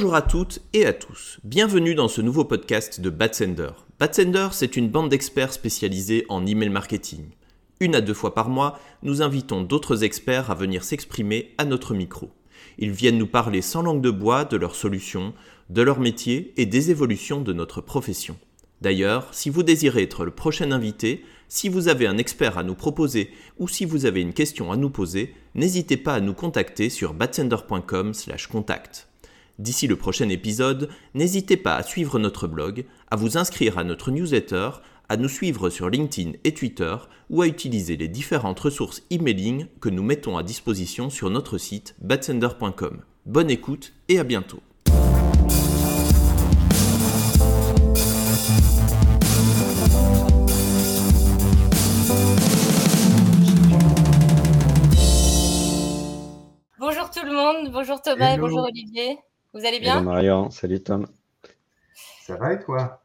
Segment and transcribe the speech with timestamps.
[0.00, 1.40] Bonjour à toutes et à tous.
[1.44, 3.68] Bienvenue dans ce nouveau podcast de Batsender.
[3.98, 7.26] Batsender, c'est une bande d'experts spécialisés en email marketing.
[7.80, 11.92] Une à deux fois par mois, nous invitons d'autres experts à venir s'exprimer à notre
[11.92, 12.30] micro.
[12.78, 15.34] Ils viennent nous parler sans langue de bois de leurs solutions,
[15.68, 18.38] de leur métier et des évolutions de notre profession.
[18.80, 22.74] D'ailleurs, si vous désirez être le prochain invité, si vous avez un expert à nous
[22.74, 26.88] proposer ou si vous avez une question à nous poser, n'hésitez pas à nous contacter
[26.88, 29.09] sur batsender.com/contact.
[29.60, 34.10] D'ici le prochain épisode, n'hésitez pas à suivre notre blog, à vous inscrire à notre
[34.10, 34.70] newsletter,
[35.10, 36.96] à nous suivre sur LinkedIn et Twitter
[37.28, 41.94] ou à utiliser les différentes ressources emailing que nous mettons à disposition sur notre site
[42.00, 43.02] batsender.com.
[43.26, 44.62] Bonne écoute et à bientôt.
[56.78, 58.46] Bonjour tout le monde, bonjour Thomas, Hello.
[58.46, 59.18] bonjour Olivier.
[59.52, 61.06] Vous allez Hello bien Marion, salut Tom.
[62.22, 63.02] Ça va et toi?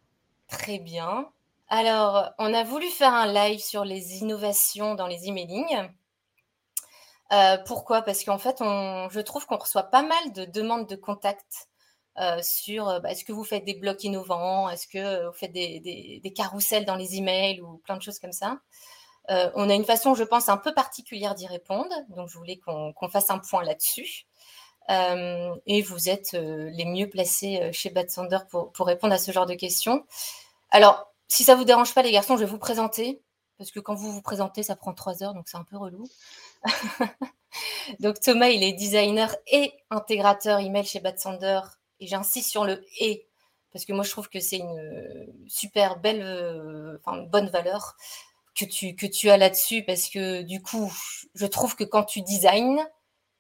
[0.48, 1.30] Très bien.
[1.70, 5.90] Alors, on a voulu faire un live sur les innovations dans les emailing.
[7.34, 8.04] Euh, pourquoi?
[8.04, 11.68] Parce qu'en fait, on- je trouve qu'on reçoit pas mal de demandes de contact
[12.20, 15.52] euh, sur euh, bah, est-ce que vous faites des blocs innovants, est-ce que vous faites
[15.52, 18.60] des, des, des carousels dans les emails ou plein de choses comme ça?
[19.32, 22.58] Euh, on a une façon, je pense, un peu particulière d'y répondre, donc je voulais
[22.58, 24.28] qu'on qu'on fasse un point là-dessus.
[24.90, 29.14] Euh, et vous êtes euh, les mieux placés euh, chez Bad Sander pour, pour répondre
[29.14, 30.06] à ce genre de questions.
[30.70, 33.22] Alors, si ça vous dérange pas, les garçons, je vais vous présenter,
[33.58, 36.08] parce que quand vous vous présentez, ça prend trois heures, donc c'est un peu relou.
[38.00, 41.62] donc Thomas, il est designer et intégrateur email chez Bad Sander,
[42.00, 43.28] et j'insiste sur le et,
[43.72, 46.22] parce que moi je trouve que c'est une super belle,
[47.00, 47.96] enfin bonne valeur
[48.58, 50.94] que tu, que tu as là-dessus, parce que du coup,
[51.34, 52.86] je trouve que quand tu designs,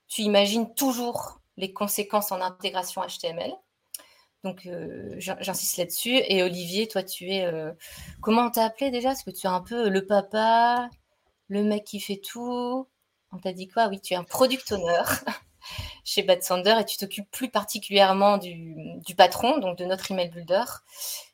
[0.07, 3.53] tu imagines toujours les conséquences en intégration HTML.
[4.43, 6.17] Donc, euh, j'in- j'insiste là-dessus.
[6.27, 7.45] Et Olivier, toi, tu es.
[7.45, 7.71] euh,
[8.21, 9.09] comment on t'a appelé déjà?
[9.09, 10.89] Parce que tu es un peu le papa,
[11.49, 12.87] le mec qui fait tout.
[13.31, 13.87] On t'a dit quoi?
[13.89, 15.01] Oui, tu es un product owner
[16.03, 20.29] chez Bad Sander et tu t'occupes plus particulièrement du, du patron, donc de notre email
[20.29, 20.63] builder.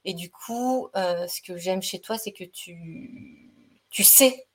[0.05, 3.51] Et du coup, euh, ce que j'aime chez toi, c'est que tu,
[3.89, 4.47] tu sais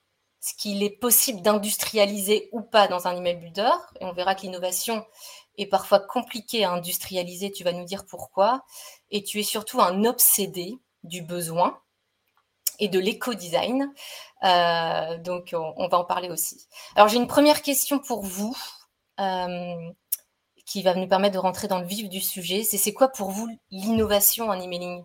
[0.46, 3.72] ce qu'il est possible d'industrialiser ou pas dans un email builder.
[4.00, 5.04] Et on verra que l'innovation
[5.58, 7.50] est parfois compliquée à industrialiser.
[7.50, 8.64] Tu vas nous dire pourquoi.
[9.10, 11.80] Et tu es surtout un obsédé du besoin
[12.78, 13.92] et de l'éco-design.
[14.44, 16.68] Euh, donc, on, on va en parler aussi.
[16.94, 18.56] Alors, j'ai une première question pour vous
[19.18, 19.90] euh,
[20.64, 22.62] qui va nous permettre de rentrer dans le vif du sujet.
[22.62, 25.04] C'est c'est quoi pour vous l'innovation en emailing?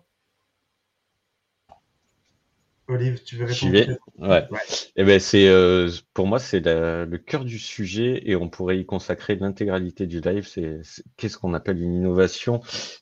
[2.88, 3.88] Olive, tu veux J'y répondre vais.
[4.18, 4.48] Ouais.
[4.50, 4.60] Ouais.
[4.96, 8.78] Eh ben c'est euh, pour moi c'est la- le cœur du sujet et on pourrait
[8.78, 10.46] y consacrer l'intégralité du live.
[10.46, 12.60] C'est c'est- qu'est-ce qu'on appelle une innovation?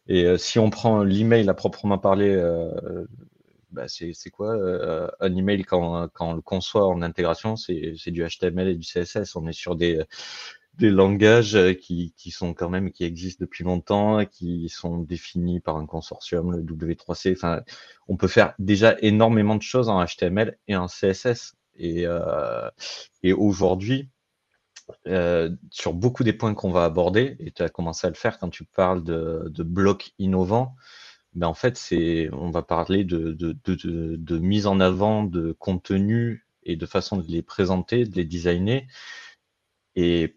[0.09, 2.71] Et euh, si on prend l'email à proprement parler, euh,
[3.71, 4.55] bah, c'est c'est quoi
[5.21, 8.83] un email quand quand on le conçoit en intégration, c'est c'est du HTML et du
[8.85, 9.37] CSS.
[9.37, 10.03] On est sur des
[10.75, 15.61] des langages euh, qui, qui sont quand même qui existent depuis longtemps, qui sont définis
[15.61, 17.33] par un consortium, le W3C.
[17.33, 17.63] Enfin,
[18.09, 21.55] on peut faire déjà énormément de choses en HTML et en CSS.
[21.77, 22.69] Et, euh,
[23.23, 24.11] et aujourd'hui,
[25.07, 28.39] euh, sur beaucoup des points qu'on va aborder, et tu as commencé à le faire
[28.39, 30.75] quand tu parles de, de blocs innovants,
[31.35, 35.25] ben en fait, c'est, on va parler de, de, de, de, de mise en avant
[35.25, 38.87] de contenu et de façon de les présenter, de les designer.
[39.95, 40.37] Et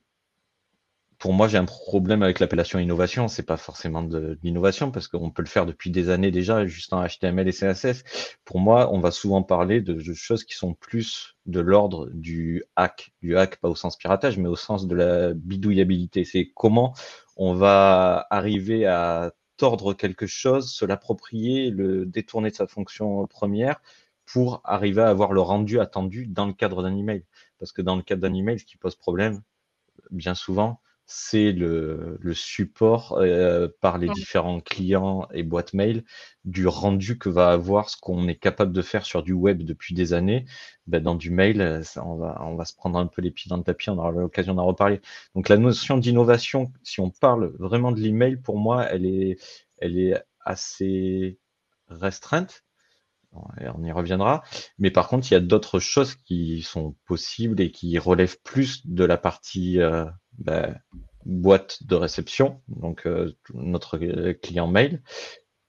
[1.23, 3.29] pour moi, j'ai un problème avec l'appellation innovation.
[3.29, 6.91] C'est pas forcément de, l'innovation parce qu'on peut le faire depuis des années déjà, juste
[6.91, 8.03] en HTML et CSS.
[8.43, 13.13] Pour moi, on va souvent parler de choses qui sont plus de l'ordre du hack,
[13.21, 16.25] du hack pas au sens piratage, mais au sens de la bidouillabilité.
[16.25, 16.93] C'est comment
[17.37, 23.79] on va arriver à tordre quelque chose, se l'approprier, le détourner de sa fonction première
[24.25, 27.23] pour arriver à avoir le rendu attendu dans le cadre d'un email.
[27.59, 29.41] Parce que dans le cadre d'un email, ce qui pose problème,
[30.11, 36.03] bien souvent, c'est le, le support euh, par les différents clients et boîtes mail
[36.45, 39.95] du rendu que va avoir ce qu'on est capable de faire sur du web depuis
[39.95, 40.45] des années.
[40.87, 43.31] Ben, dans du mail, euh, ça, on, va, on va se prendre un peu les
[43.31, 45.01] pieds dans le tapis, on aura l'occasion d'en reparler.
[45.35, 49.37] Donc la notion d'innovation, si on parle vraiment de l'email, pour moi, elle est,
[49.77, 51.39] elle est assez
[51.89, 52.63] restreinte.
[53.33, 54.43] On y reviendra.
[54.77, 58.85] Mais par contre, il y a d'autres choses qui sont possibles et qui relèvent plus
[58.85, 60.05] de la partie euh,
[60.37, 60.79] ben,
[61.25, 63.97] boîte de réception, donc euh, notre
[64.33, 65.01] client mail,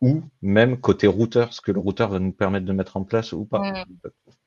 [0.00, 3.32] ou même côté routeur, ce que le routeur va nous permettre de mettre en place
[3.32, 3.60] ou pas.
[3.60, 3.84] Mm.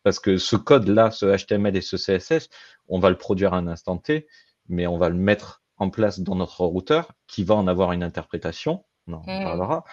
[0.04, 2.50] Parce que ce code-là, ce HTML et ce CSS,
[2.88, 4.28] on va le produire à un instant T,
[4.70, 8.04] mais on va le mettre en place dans notre routeur qui va en avoir une
[8.04, 9.44] interprétation on en Mm.
[9.44, 9.84] parlera.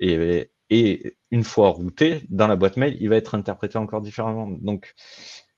[0.00, 4.46] Et, et une fois routé, dans la boîte mail, il va être interprété encore différemment.
[4.46, 4.94] Donc,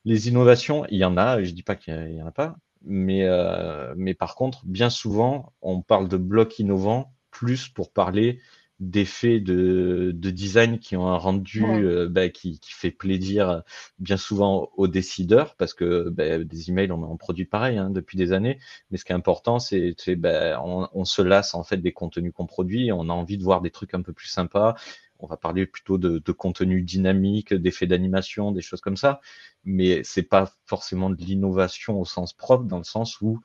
[0.04, 3.24] les innovations, il y en a, je dis pas qu'il n'y en a pas, mais,
[3.24, 8.40] euh, mais par contre, bien souvent, on parle de blocs innovants plus pour parler
[8.80, 11.84] d'effets de, de design qui ont un rendu Ouais.
[11.84, 13.62] euh, bah, qui, qui fait plaisir
[13.98, 18.16] bien souvent aux décideurs, parce que bah, des emails, on en produit pareil hein, depuis
[18.16, 18.58] des années,
[18.90, 21.92] mais ce qui est important, c'est c'est, bah, on, on se lasse en fait des
[21.92, 24.74] contenus qu'on produit, on a envie de voir des trucs un peu plus sympas,
[25.22, 29.20] on va parler plutôt de, de contenu dynamique, d'effets d'animation, des choses comme ça,
[29.64, 33.40] mais c'est pas forcément de l'innovation au sens propre, dans le sens où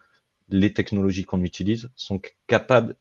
[0.50, 2.95] les technologies qu'on utilise sont capables,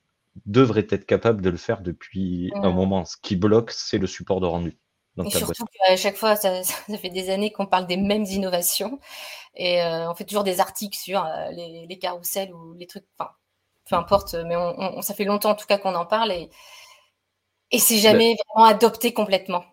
[0.46, 2.72] devraient être capables de le faire depuis un Mm.
[2.72, 3.04] moment.
[3.04, 4.76] Ce qui bloque, c'est le support de rendu.
[5.24, 8.98] Et surtout qu'à chaque fois, ça, ça fait des années qu'on parle des mêmes innovations.
[9.56, 13.06] Et euh, on fait toujours des articles sur euh, les, les carousels ou les trucs,
[13.18, 13.32] enfin,
[13.88, 16.50] peu importe, mais on, on- ça fait longtemps en tout cas qu'on en parle et,
[17.74, 19.64] et c'est jamais vraiment adopté complètement.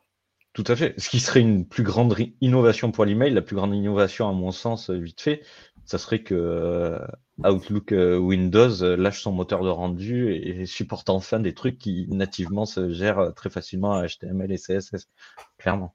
[0.53, 0.99] Tout à fait.
[0.99, 4.51] Ce qui serait une plus grande innovation pour l'email, la plus grande innovation à mon
[4.51, 5.43] sens, euh, vite fait,
[5.85, 6.99] ça serait que euh,
[7.45, 12.07] Outlook euh, Windows lâche son moteur de rendu et, et supporte enfin des trucs qui
[12.09, 15.07] nativement se gèrent très facilement à HTML et CSS.
[15.59, 15.93] Clairement.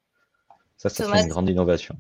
[0.76, 1.97] Ça, ça serait une grande innovation.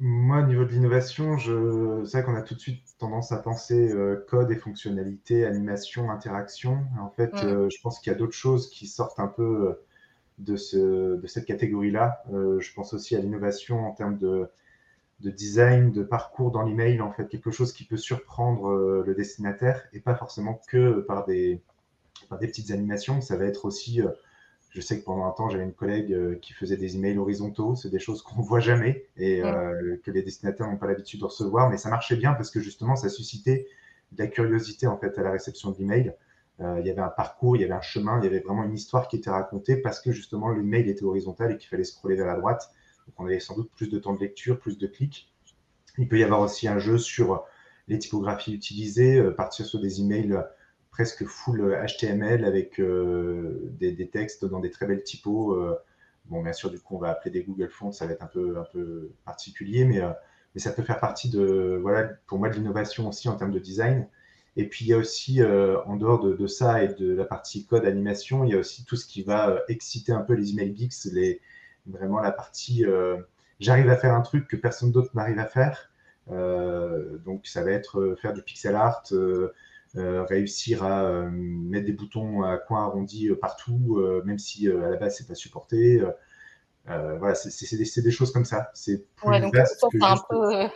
[0.00, 2.02] Moi, au niveau de l'innovation, je...
[2.06, 6.10] c'est vrai qu'on a tout de suite tendance à penser euh, code et fonctionnalité, animation,
[6.10, 6.78] interaction.
[6.98, 7.46] En fait, Mm.
[7.46, 9.84] euh, je pense qu'il y a d'autres choses qui sortent un peu euh,
[10.38, 11.16] de, ce...
[11.16, 12.22] de cette catégorie-là.
[12.32, 14.48] Euh, je pense aussi à l'innovation en termes de...
[15.20, 19.82] de design, de parcours dans l'email, en fait, quelque chose qui peut surprendre le destinataire
[19.92, 21.62] et pas forcément que par des,
[22.30, 23.20] par des petites animations.
[23.20, 24.02] Ça va être aussi,
[24.70, 27.74] je sais que pendant un temps, j'avais une collègue euh, qui faisait des emails horizontaux.
[27.74, 31.24] C'est des choses qu'on voit jamais et euh, que les destinataires n'ont pas l'habitude de
[31.24, 31.68] recevoir.
[31.70, 33.66] Mais ça marchait bien parce que justement, ça suscitait
[34.12, 36.14] de la curiosité en fait à la réception de l'email.
[36.60, 38.62] Euh, il y avait un parcours, il y avait un chemin, il y avait vraiment
[38.62, 42.14] une histoire qui était racontée parce que justement l'email était horizontal et qu'il fallait scroller
[42.14, 42.70] vers la droite.
[43.06, 45.32] Donc on avait sans doute plus de temps de lecture, plus de clics.
[45.98, 47.44] Il peut y avoir aussi un jeu sur
[47.88, 50.38] les typographies utilisées, partir sur des emails
[50.90, 55.52] presque full HTML avec euh, des, textes dans des très belles typos.
[55.54, 55.76] Euh,
[56.26, 58.26] bon, bien sûr, du coup, on va appeler des Google Fonts, ça va être un
[58.26, 60.10] peu, un peu particulier, mais, euh,
[60.54, 63.58] mais ça peut faire partie de, voilà, pour moi, de l'innovation aussi en termes de
[63.58, 64.08] design.
[64.56, 67.66] Et puis, il y a aussi, euh, en dehors de, ça et de la partie
[67.66, 70.50] code animation, il y a aussi tout ce qui va euh, exciter un peu les
[70.50, 71.40] email geeks, les,
[71.86, 73.16] vraiment la partie euh,
[73.60, 75.90] j'arrive à faire un truc que personne d'autre n'arrive à faire.
[76.30, 79.52] Euh, donc, ça va être faire du pixel art, euh,
[79.94, 84.90] réussir à euh, mettre des boutons à coin arrondi euh, partout, même si euh, à
[84.90, 86.02] la base, c'est pas supporté.
[86.88, 88.70] Euh, voilà, c'est des, des, choses comme ça.
[88.74, 90.04] C'est ouais, donc, vaste juste...
[90.04, 90.68] un peu euh,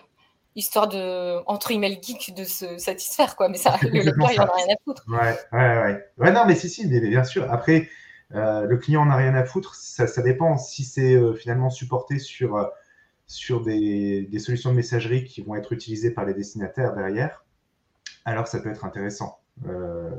[0.54, 3.48] histoire de entre email geek de se satisfaire quoi.
[3.48, 5.04] Mais ça le lecteur il en a rien à foutre.
[5.08, 6.04] Ouais ouais ouais.
[6.18, 7.50] Ouais non mais si si mais bien sûr.
[7.50, 7.88] Après
[8.32, 9.74] euh, le client en a rien à foutre.
[9.74, 10.58] Ça, ça dépend.
[10.58, 12.64] Si c'est euh, finalement supporté sur euh,
[13.26, 17.43] sur des, des, solutions de messagerie qui vont être utilisées par les destinataires derrière
[18.24, 19.72] alors ça peut être intéressant ouais.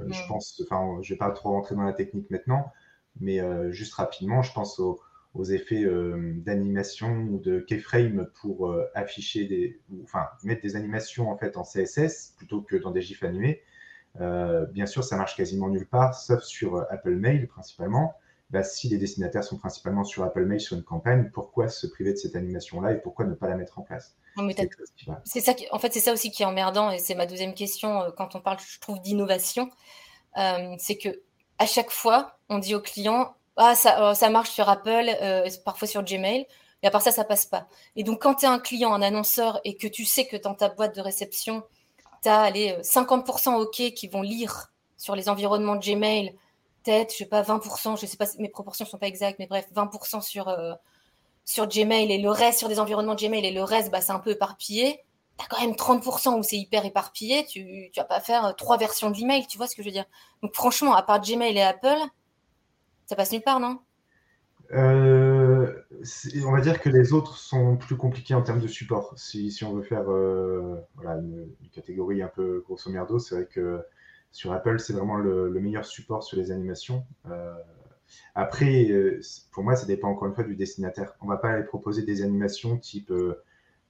[0.07, 2.71] je pense enfin je vais pas trop rentrer dans la technique maintenant
[3.19, 4.99] mais euh, juste rapidement je pense au
[5.35, 10.75] aux effets euh, d'animation ou de keyframe pour euh, afficher des, ou, enfin mettre des
[10.75, 13.61] animations en fait en CSS plutôt que dans des gifs animés.
[14.21, 18.15] Euh, bien sûr, ça marche quasiment nulle part, sauf sur euh, Apple Mail principalement.
[18.55, 22.13] Bah, si les destinataires sont principalement sur Apple Mail sur une campagne, pourquoi se priver
[22.13, 24.15] de cette animation-là et pourquoi ne pas la mettre en place?
[25.25, 27.53] C'est ça, qui, en fait, c'est ça aussi qui est emmerdant et c'est ma deuxième
[27.53, 29.69] question euh, quand on parle, je trouve, d'innovation,
[30.37, 31.09] euh, c'est que
[31.59, 35.09] à chaque fois, on dit au client ah, ça, euh, ça, marche sur Apple,
[35.65, 36.47] parfois sur Gmail,
[36.81, 37.67] et à part ça, ça passe pas.
[37.97, 40.53] Et donc, quand tu es un client, un annonceur, et que tu sais que dans
[40.55, 41.63] ta boîte de réception,
[42.23, 46.37] tu as les 50% OK qui vont lire sur les environnements de Gmail,
[46.85, 49.67] peut-être, je sais pas, 20%, je sais pas, mes proportions sont pas exactes, mais bref,
[49.73, 50.73] 20% sur, euh,
[51.43, 54.13] sur Gmail et le reste sur des environnements de Gmail et le reste, bah, c'est
[54.13, 54.99] un peu éparpillé.
[55.37, 58.77] Tu as quand même 30% où c'est hyper éparpillé, tu, tu vas pas faire trois
[58.77, 60.05] versions de l'email, tu vois ce que je veux dire.
[60.41, 61.99] Donc, franchement, à part Gmail et Apple,
[63.05, 63.79] ça passe nulle part, non?
[64.71, 65.71] Euh,
[66.45, 69.13] On va dire que les autres sont plus compliqués en termes de support.
[69.15, 73.35] Si, si on veut faire euh, voilà, une, une, catégorie un peu grosso merdo, c'est
[73.35, 73.83] vrai que
[74.35, 77.05] sur Apple, c'est vraiment le, le, meilleur support sur les animations.
[77.31, 77.55] Euh,
[78.35, 78.91] après,
[79.49, 81.13] pour moi, ça dépend encore une fois du destinataire.
[81.21, 83.13] On ne va pas aller proposer des animations type,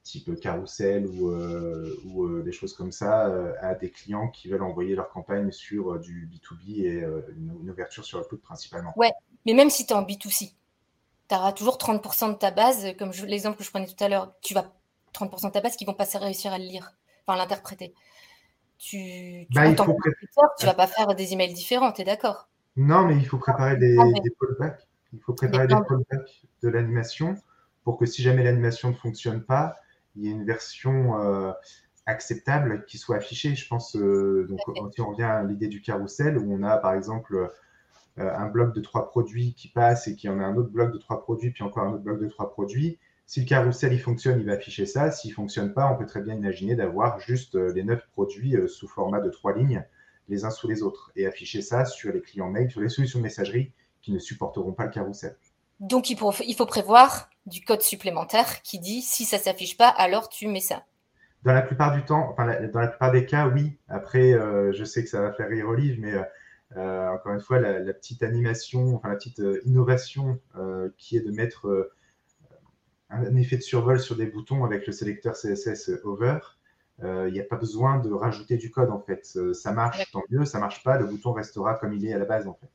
[0.04, 3.26] type carrousel ou, des choses comme ça
[3.60, 7.04] à des clients qui veulent envoyer leur campagne sur du B2B et
[7.36, 8.94] une, ouverture sur Outlook principalement.
[8.96, 9.12] Ouais,
[9.48, 10.54] mais même si tu es en B2C,
[11.28, 14.32] tu auras toujours 30% de ta base, comme l'exemple que je prenais tout à l'heure,
[14.42, 14.72] tu vas
[15.16, 16.94] 30% de ta base qui vont pas réussir à le lire,
[17.26, 17.96] enfin l'interpréter.
[18.78, 20.10] Tu, tu, bah, en tant que
[20.60, 22.50] tu vas pas faire des emails différents, tu es d'accord?
[22.76, 24.88] Non, mais il faut préparer des, Ah, mais- des callbacks.
[25.14, 27.38] Il faut préparer des Des callbacks de l'animation
[27.84, 29.76] pour que si jamais l'animation ne fonctionne pas,
[30.16, 31.52] il y ait une version euh,
[32.06, 33.56] acceptable qui soit affichée.
[33.56, 34.60] Je pense, euh, donc,
[34.94, 37.36] si on revient à l'idée du carrousel, où on a par exemple
[38.18, 40.92] euh, un bloc de trois produits qui passe et qui en a un autre bloc
[40.94, 42.98] de trois produits, puis encore un autre bloc de trois produits.
[43.26, 45.10] Si le carrousel il fonctionne, il va afficher ça.
[45.12, 48.56] S'il ne fonctionne pas, on peut très bien imaginer d'avoir juste euh, les neuf produits
[48.56, 49.84] euh, sous format de trois lignes,
[50.28, 53.20] les uns sous les autres, et afficher ça sur les clients mail, sur les solutions
[53.20, 55.36] de messagerie qui ne supporteront pas le carrousel.
[55.80, 59.90] Donc, il faut, il faut prévoir du code supplémentaire qui dit si ça s'affiche pas,
[59.90, 60.84] alors tu mets ça.
[61.44, 63.78] Dans la plupart du temps, enfin, la- dans la plupart des cas, oui.
[63.88, 66.14] Après, euh, je sais que ça va faire rire Olive, mais
[66.78, 70.40] euh, encore une fois, la, la petite animation, enfin la petite euh, innovation
[70.98, 71.92] qui est de mettre
[73.10, 76.40] un effet de survol sur des boutons avec le sélecteur CSS over.
[77.04, 79.28] euh, Il n'y a pas besoin de rajouter du code en fait.
[79.38, 80.46] Euh, ça marche, tant mieux.
[80.46, 82.70] Ça marche pas, le bouton restera comme il est à la base en fait.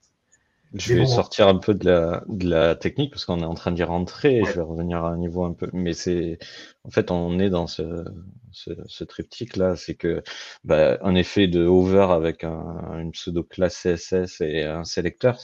[0.72, 1.06] Je vais bon.
[1.06, 4.44] sortir un peu de la, de la technique parce qu'on est en train d'y rentrer
[4.44, 4.44] Ouais.
[4.44, 5.68] je vais revenir à un niveau un peu.
[5.72, 6.38] Mais c'est,
[6.84, 8.04] en fait, on est dans ce,
[8.52, 10.22] ce, ce triptyque là, c'est que
[10.62, 15.38] bah, un effet de hover avec un, une pseudo classe CSS et un sélecteur,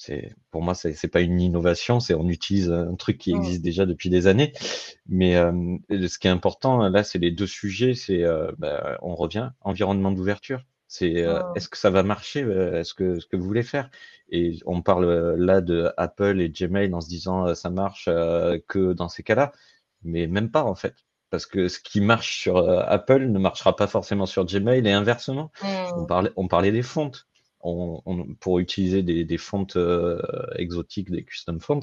[0.00, 3.84] c'est pour moi c'est pas une innovation, c'est on utilise un truc qui existe déjà
[3.86, 4.52] depuis des années.
[5.06, 5.52] Mais euh,
[5.90, 10.12] ce qui est important là, c'est les deux sujets, c'est euh, bah, on revient environnement
[10.12, 10.62] d'ouverture.
[10.88, 13.90] C'est euh, est-ce que ça va marcher, euh, est-ce que ce que vous voulez faire?
[14.30, 18.06] Et on parle euh, là de Apple et Gmail en se disant euh, ça marche
[18.08, 19.52] euh, que dans ces cas-là,
[20.02, 20.94] mais même pas en fait.
[21.30, 24.92] Parce que ce qui marche sur euh, Apple ne marchera pas forcément sur Gmail et
[24.92, 25.52] inversement.
[25.94, 26.06] On Hmm.
[26.06, 27.28] parlait, on parlait des fontes.
[27.62, 30.20] On, pour utiliser des, fontes euh,
[30.56, 31.80] exotiques, des custom fonts,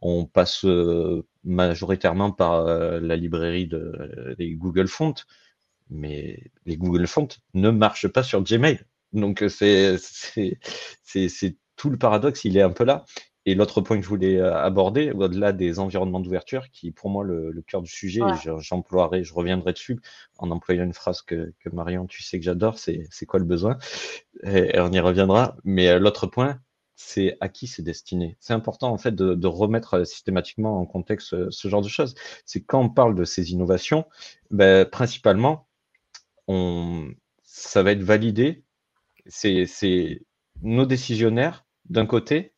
[0.00, 5.26] on passe euh, majoritairement par euh, la librairie de, des Google Fonts,
[5.90, 8.80] mais les Google Fonts ne marchent pas sur Gmail.
[9.12, 9.98] Donc c'est
[11.76, 13.04] tout le paradoxe, il est un peu là.
[13.46, 17.08] Et l'autre point que je voulais euh, aborder, au-delà des environnements d'ouverture, qui est pour
[17.10, 18.28] moi le, le cœur du sujet, Ouais.
[18.28, 20.00] et je- j'emploierai, je reviendrai dessus
[20.38, 23.46] en employant une phrase que, que Marion, tu sais que j'adore, c'est c'est quoi le
[23.46, 23.78] besoin?
[24.44, 25.56] Et, et on y reviendra.
[25.64, 26.60] Mais euh, l'autre point,
[26.96, 28.36] c'est à qui c'est destiné?
[28.40, 32.14] C'est important en fait de, de remettre euh, systématiquement en contexte ce genre de choses.
[32.46, 34.06] C'est quand on parle de ces innovations,
[34.50, 35.68] ben, principalement,
[36.48, 37.08] on,
[37.42, 38.64] ça va être validé.
[39.26, 39.66] C'est
[40.62, 42.54] nos décisionnaires d'un côté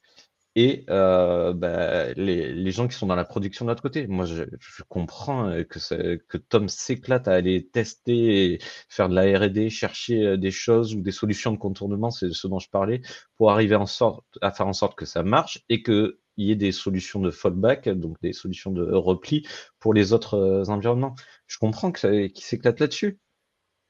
[0.57, 4.07] et euh, bah, les, les gens qui sont dans la production de l'autre côté.
[4.09, 4.43] Moi, je,
[4.89, 10.27] comprends euh, que, que Tom s'éclate à aller tester et faire de la R&D, chercher
[10.27, 13.01] euh, des choses ou des solutions de contournement, c'est ce dont je parlais,
[13.37, 16.57] pour arriver en sorte, à faire en sorte que ça marche et qu'il y ait
[16.57, 19.47] des solutions de fallback, donc des solutions de repli
[19.79, 21.15] pour les autres euh, environnements.
[21.47, 23.19] Je comprends qu'il s'éclate là-dessus.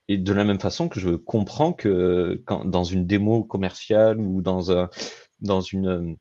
[0.08, 4.72] Et de la même façon que je comprends que dans une démo commerciale ou dans,
[4.72, 4.90] un,
[5.40, 6.16] dans une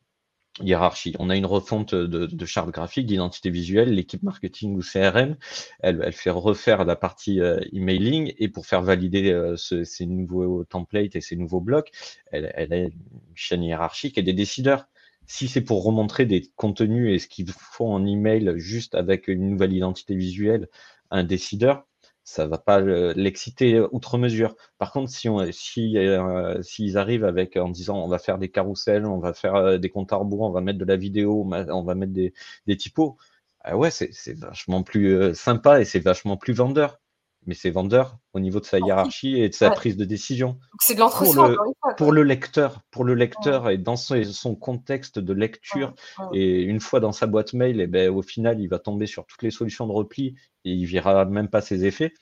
[0.61, 5.37] hiérarchie, on a une refonte de, de charte graphique, d'identité visuelle, l'équipe marketing ou CRM,
[5.81, 10.63] elle, fait refaire la partie euh, emailing et pour faire valider euh, ce- ces nouveaux
[10.65, 11.91] templates et ces nouveaux blocs,
[12.31, 12.91] elle, elle a une
[13.35, 14.87] chaîne hiérarchique et des décideurs.
[15.25, 19.49] Si c'est pour remontrer des contenus et ce qu'ils font en email juste avec une
[19.49, 20.67] nouvelle identité visuelle
[21.11, 21.85] un décideur,
[22.29, 24.55] ça va pas le- l'exciter outre mesure.
[24.77, 29.19] Par contre, si euh, s'ils arrivent avec en disant on va faire des carousels, on
[29.19, 31.49] va faire euh, des comptes à rebours, on va mettre de la vidéo, on
[31.83, 32.33] va, mettre des,
[32.67, 33.17] des typos,
[33.61, 33.75] ah
[34.11, 36.99] c'est vachement plus euh, sympa et c'est vachement plus vendeur.
[37.45, 39.75] Mais c'est vendeur au niveau de sa hiérarchie et de sa Ouais.
[39.75, 41.93] prise de décision c'est de Pour le- encore une fois.
[41.95, 45.93] pour le lecteur, pour le lecteur et dans son, son contexte de lecture.
[46.19, 46.37] Ouais.
[46.39, 49.25] Et une fois dans sa boîte mail, et ben, au final, il va tomber sur
[49.25, 52.13] toutes les solutions de repli et il verra même pas ses effets.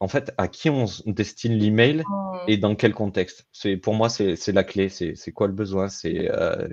[0.00, 2.02] En fait, à qui on destine l'email
[2.48, 3.46] et dans quel contexte?
[3.52, 4.88] C'est pour moi, c'est c'est la clé.
[4.88, 5.88] C'est c'est quoi le besoin?
[5.88, 6.68] C'est euh,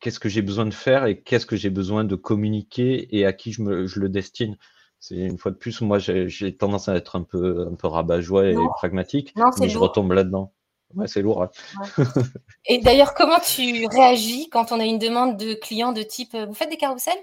[0.00, 3.32] qu'est-ce que j'ai besoin de faire et qu'est-ce que j'ai besoin de communiquer et à
[3.34, 4.56] qui je, me, je le destine?
[5.02, 8.46] C'est une fois de plus, moi, j'ai tendance à être un peu un peu rabat-joie
[8.50, 8.70] et Non.
[8.70, 9.82] pragmatique, Non, c'est mais je lourd.
[9.82, 10.54] retombe là-dedans.
[10.94, 11.42] Ouais, c'est lourd.
[11.42, 11.50] hein.
[12.66, 16.46] Et d'ailleurs, comment tu réagis quand on a une demande de client de type euh,
[16.46, 17.14] Vous faites des carousels?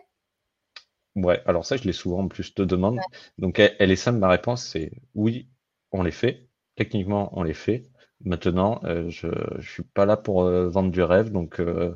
[1.15, 3.05] Ouais, alors ça, je l'ai souvent en plus te demande.
[3.37, 5.49] Donc, elle, elle est simple, ma réponse, c'est oui,
[5.91, 6.47] on les fait.
[6.75, 7.83] Techniquement, on les fait.
[8.23, 11.31] Maintenant, euh, je ne suis pas là pour euh, vendre du rêve.
[11.31, 11.95] Donc, euh,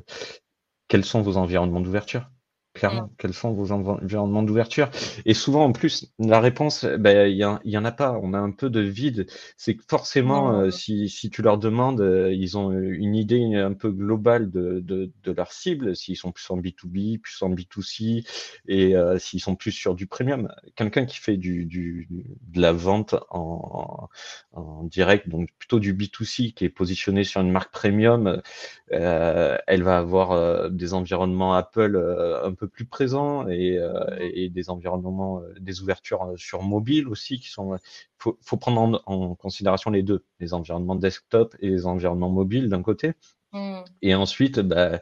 [0.88, 2.30] quels sont vos environnements d'ouverture?
[2.74, 3.10] Clairement.
[3.18, 4.90] Quels sont vos environnements d'ouverture?
[5.24, 8.18] Et souvent, en plus, la réponse, ben, il ben, y, en a pas.
[8.20, 9.26] On a un peu de vide.
[9.56, 13.72] C'est que forcément, euh, si, si, tu leur demandes, euh, ils ont une idée un
[13.72, 18.26] peu globale de, de, de leur cible, s'ils sont plus en B2B, plus en B2C,
[18.66, 20.52] et euh, s'ils sont plus sur du premium.
[20.74, 24.08] Quelqu'un qui fait du, du, de la vente en,
[24.52, 28.42] en direct, donc plutôt du B2C, qui est positionné sur une marque premium,
[28.90, 31.96] elle va avoir des environnements Apple
[32.42, 37.38] un peu plus présents et, euh, des environnements, euh, des ouvertures euh, sur mobile aussi
[37.38, 37.76] qui sont.
[38.18, 42.82] Faut, faut prendre en, considération les deux, les environnements desktop et les environnements mobiles d'un
[42.82, 43.12] côté.
[43.52, 43.80] Mmh.
[44.02, 45.00] Et ensuite, bah,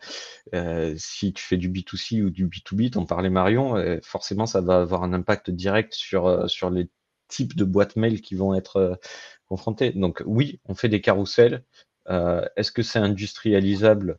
[0.97, 5.05] si tu fais du B2C ou du B2B, t'en parlais Marion, forcément ça va avoir
[5.05, 6.91] un impact direct sur, sur les
[7.29, 9.01] types de boîtes mail qui vont être
[9.47, 9.93] confrontés.
[9.93, 11.65] Donc oui, on fait des carousels.
[12.09, 14.19] Est-ce que c'est industrialisable?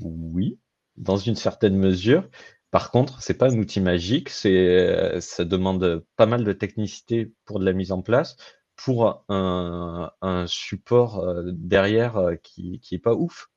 [0.00, 0.58] Oui
[0.96, 2.28] dans une certaine mesure.
[2.72, 7.30] Par contre, c'est pas un outil magique, c'est, euh, ça demande pas mal de technicité
[7.44, 8.36] pour de la mise en place,
[8.76, 13.50] pour un, un support euh, derrière euh, qui, qui est pas ouf,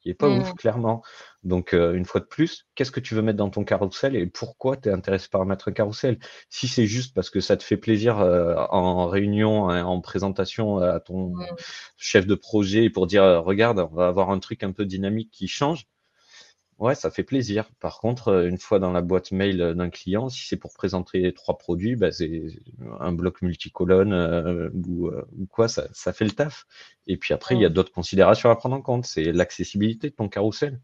[0.00, 0.54] qui est pas ouf, mmh.
[0.54, 1.02] clairement.
[1.44, 4.76] Donc, une fois de plus, qu'est-ce que tu veux mettre dans ton carrousel et pourquoi
[4.76, 6.18] tu es intéressé par mettre un carrousel?
[6.48, 10.98] Si c'est juste parce que ça te fait plaisir en réunion, hein, en présentation à
[10.98, 11.46] ton mmh.
[11.96, 15.46] chef de projet pour dire, regarde, on va avoir un truc un peu dynamique qui
[15.46, 15.86] change,
[16.82, 17.70] Ouais, ça fait plaisir.
[17.78, 20.74] Par contre, euh, une fois dans la boîte mail euh, d'un client, si c'est pour
[20.74, 22.42] présenter trois produits, bah, c'est
[22.98, 25.12] un bloc multicolone euh, ou,
[25.48, 26.66] quoi, ça, ça, fait le taf.
[27.06, 29.06] Et puis après, il y a d'autres considérations à prendre en compte.
[29.06, 30.80] C'est l'accessibilité de ton carrousel.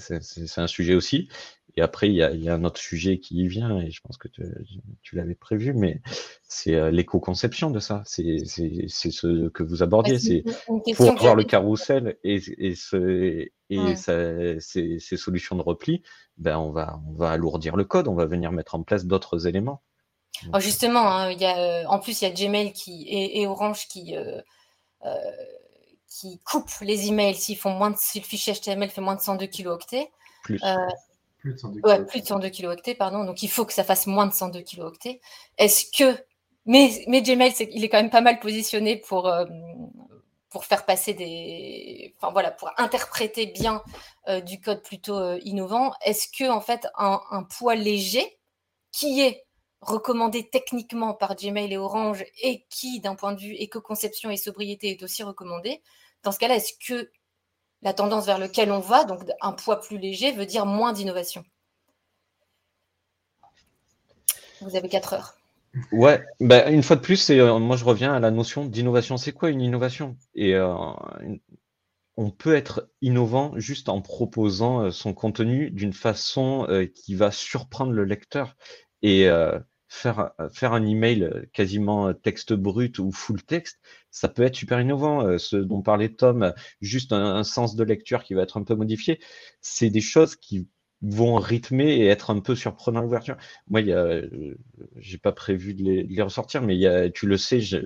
[0.00, 1.28] C'est un sujet aussi.
[1.76, 3.90] Et après, il y, a, il y, a, un autre sujet qui y vient, et
[3.92, 4.42] je pense que tu,
[5.02, 6.00] tu l'avais prévu, mais
[6.42, 8.02] c'est euh, l'éco-conception de ça.
[8.04, 10.18] C'est ce que vous abordiez.
[10.18, 10.42] C'est
[10.96, 16.02] pour avoir le carrousel et, et, ce, et ces, ces, solutions de repli,
[16.36, 19.46] ben on, va, on va alourdir le code, on va venir mettre en place d'autres
[19.46, 19.82] éléments.
[20.52, 23.40] Oh, justement, hein, il y a, euh, en plus, il y a Gmail qui, et,
[23.40, 24.16] et Orange qui.
[24.16, 24.40] Euh,
[25.04, 25.14] euh,
[26.08, 29.20] qui coupent les emails s'ils font moins de, si le fichier HTML fait moins de
[29.20, 30.10] 102 kilooctets.
[30.42, 30.60] Plus.
[30.64, 30.74] Euh,
[31.38, 33.24] plus de 102 ouais, plus de 102 kilooctets, pardon.
[33.24, 35.20] Donc il faut que ça fasse moins de 102 kilooctets.
[35.58, 36.18] Est-ce que
[36.66, 39.46] mais, mais Gmail, c'est il est quand même pas mal positionné pour euh,
[40.50, 43.82] pour faire passer des, enfin voilà, pour interpréter bien
[44.28, 45.92] euh, du code plutôt euh, innovant.
[46.04, 48.38] Est-ce que en fait un, un, poids léger
[48.92, 49.46] qui est
[49.80, 54.90] recommandé techniquement par Gmail et Orange et qui, d'un point de vue éco-conception et sobriété,
[54.90, 55.82] est aussi recommandé,
[56.22, 57.10] dans ce cas-là, est-ce que
[57.82, 61.44] la tendance vers laquelle on va, donc un poids plus léger, veut dire moins d'innovation?
[64.60, 65.34] Vous avez quatre heures.
[65.92, 69.16] Ouais, bah, une fois de plus, euh, moi je reviens à la notion d'innovation.
[69.16, 70.16] C'est quoi une innovation?
[70.34, 70.74] Et euh,
[72.16, 77.92] on peut être innovant juste en proposant euh, son contenu d'une façon qui va surprendre
[77.92, 78.56] le lecteur.
[79.02, 79.28] Et
[79.88, 83.78] faire, faire un email quasiment texte brut ou full texte,
[84.10, 85.38] ça peut être super innovant.
[85.38, 89.20] Ce dont parlait Tom, juste un, sens de lecture qui va être un peu modifié,
[89.60, 90.68] c'est des choses qui
[91.02, 93.36] vont rythmer et être un peu surprenant l'ouverture.
[93.68, 94.22] Moi, il a,
[94.96, 97.78] j'ai pas prévu de les, ressortir, mais il y a, tu le sais, je,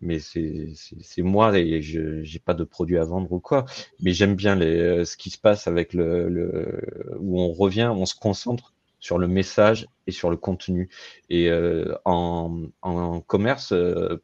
[0.00, 3.64] mais c'est moi et je j'ai pas de produit à vendre ou quoi.
[4.00, 8.06] Mais j'aime bien les, ce qui se passe avec le, le où on revient, on
[8.06, 8.73] se concentre
[9.04, 10.88] sur le message et sur le contenu.
[11.28, 14.22] Et euh, en, en, commerce, euh,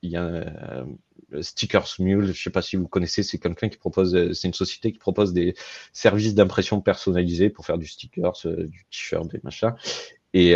[0.00, 0.84] il y a euh,
[1.42, 4.54] Stickers Mule, je ne sais pas si vous connaissez, c'est quelqu'un qui propose, c'est une
[4.54, 5.54] société qui propose des
[5.92, 9.74] services d'impression personnalisés pour faire du stickers, du t-shirt, des machins.
[10.32, 10.54] Et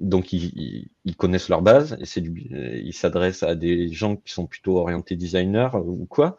[0.00, 4.78] donc ils, connaissent leur base et c'est ils s'adressent à des gens qui sont plutôt
[4.78, 6.36] orientés designers ou quoi,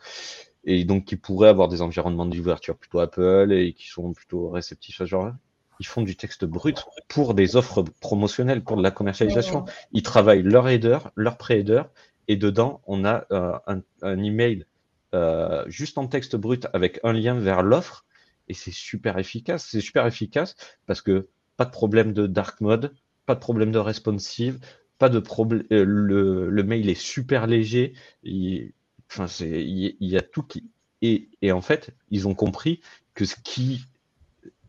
[0.65, 4.99] et donc qui pourraient avoir des environnements d'ouverture plutôt Apple et qui sont plutôt réceptifs
[4.99, 5.37] à ce genre-là
[5.79, 9.65] ils font du texte brut pour des offres promotionnelles, pour de la commercialisation.
[9.91, 11.83] Ils travaillent leur header, leur pré-header,
[12.27, 14.65] et dedans, on a euh, un, un, email
[15.13, 18.05] euh, juste en texte brut avec un lien vers l'offre,
[18.47, 19.67] et c'est super efficace.
[19.69, 20.55] C'est super efficace
[20.85, 22.93] parce que pas de problème de dark mode,
[23.25, 24.59] pas de problème de responsive,
[24.97, 25.65] pas de problème.
[25.71, 27.93] Euh, le, le, mail est super léger.
[28.23, 28.73] Il,
[29.09, 30.69] enfin, il, il y a tout qui.
[31.01, 32.81] Et, et en fait, ils ont compris
[33.13, 33.85] que ce qui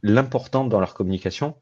[0.04, 1.56] l'important dans leur communication,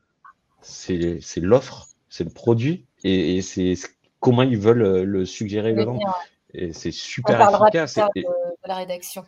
[0.61, 3.75] c'est l'offre, c'est le produit et, c'est
[4.21, 6.19] comment ils veulent euh, le suggérer le vendre.
[6.53, 7.95] Et c'est super efficace.
[7.95, 8.25] De,
[8.67, 9.25] la rédaction.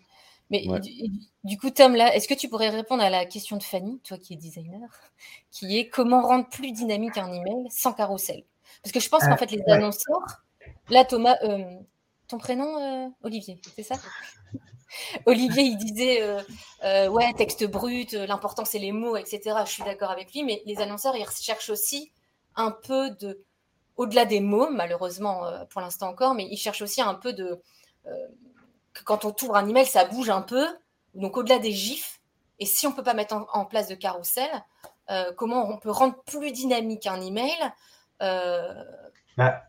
[0.50, 0.66] Mais
[1.44, 4.18] du, coup, Tom, là, est-ce que tu pourrais répondre à la question de Fanny, toi
[4.18, 4.88] qui es designer,
[5.50, 8.42] qui est comment rendre plus dynamique un email sans carrousel?
[8.82, 10.44] Parce que je pense qu'en euh, fait, les annonceurs,
[10.90, 11.64] là, Thomas, euh,
[12.26, 13.94] ton prénom, Olivier, c'est ça?
[15.26, 16.22] Olivier, il disait
[16.84, 19.56] euh, ouais, texte brut, l'important c'est les mots, etc.
[19.64, 22.12] Je suis d'accord avec lui, mais les annonceurs, ils cherchent aussi
[22.56, 23.42] un peu de,
[23.96, 27.60] au-delà des mots, malheureusement pour l'instant encore, mais ils cherchent aussi un peu de,
[28.92, 30.66] que quand on tourne un email, ça bouge un peu,
[31.14, 32.20] donc au-delà des gifs.
[32.60, 34.50] Et si on peut pas mettre en, place de carrousel,
[35.36, 37.56] comment on peut rendre plus dynamique un email
[39.36, 39.64] bah,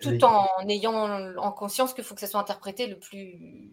[0.00, 3.72] tout en ayant en conscience qu'il faut que ça soit interprété le plus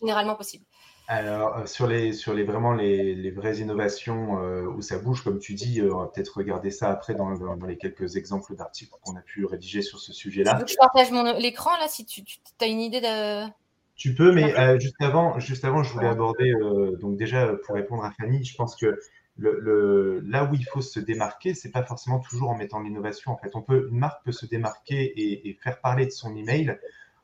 [0.00, 0.64] généralement possible.
[1.08, 5.22] Alors, euh, sur les, sur les vraiment les, les vraies innovations euh, où ça bouge,
[5.22, 8.56] comme tu dis, euh, on va peut-être regarder ça après dans, dans les quelques exemples
[8.56, 10.64] d'articles qu'on a pu rédiger sur ce sujet-là.
[10.66, 13.46] Je partage mon l'écran là si tu, tu as une idée de.
[13.94, 16.52] Tu peux, mais juste, avant, juste avant, je voulais aborder,
[17.00, 18.98] donc déjà pour répondre à Fanny, je pense que
[19.38, 23.32] le, là où il faut se démarquer, c'est pas forcément toujours en mettant l'innovation.
[23.32, 26.78] En fait, on peut, une marque peut se démarquer et, faire parler de son email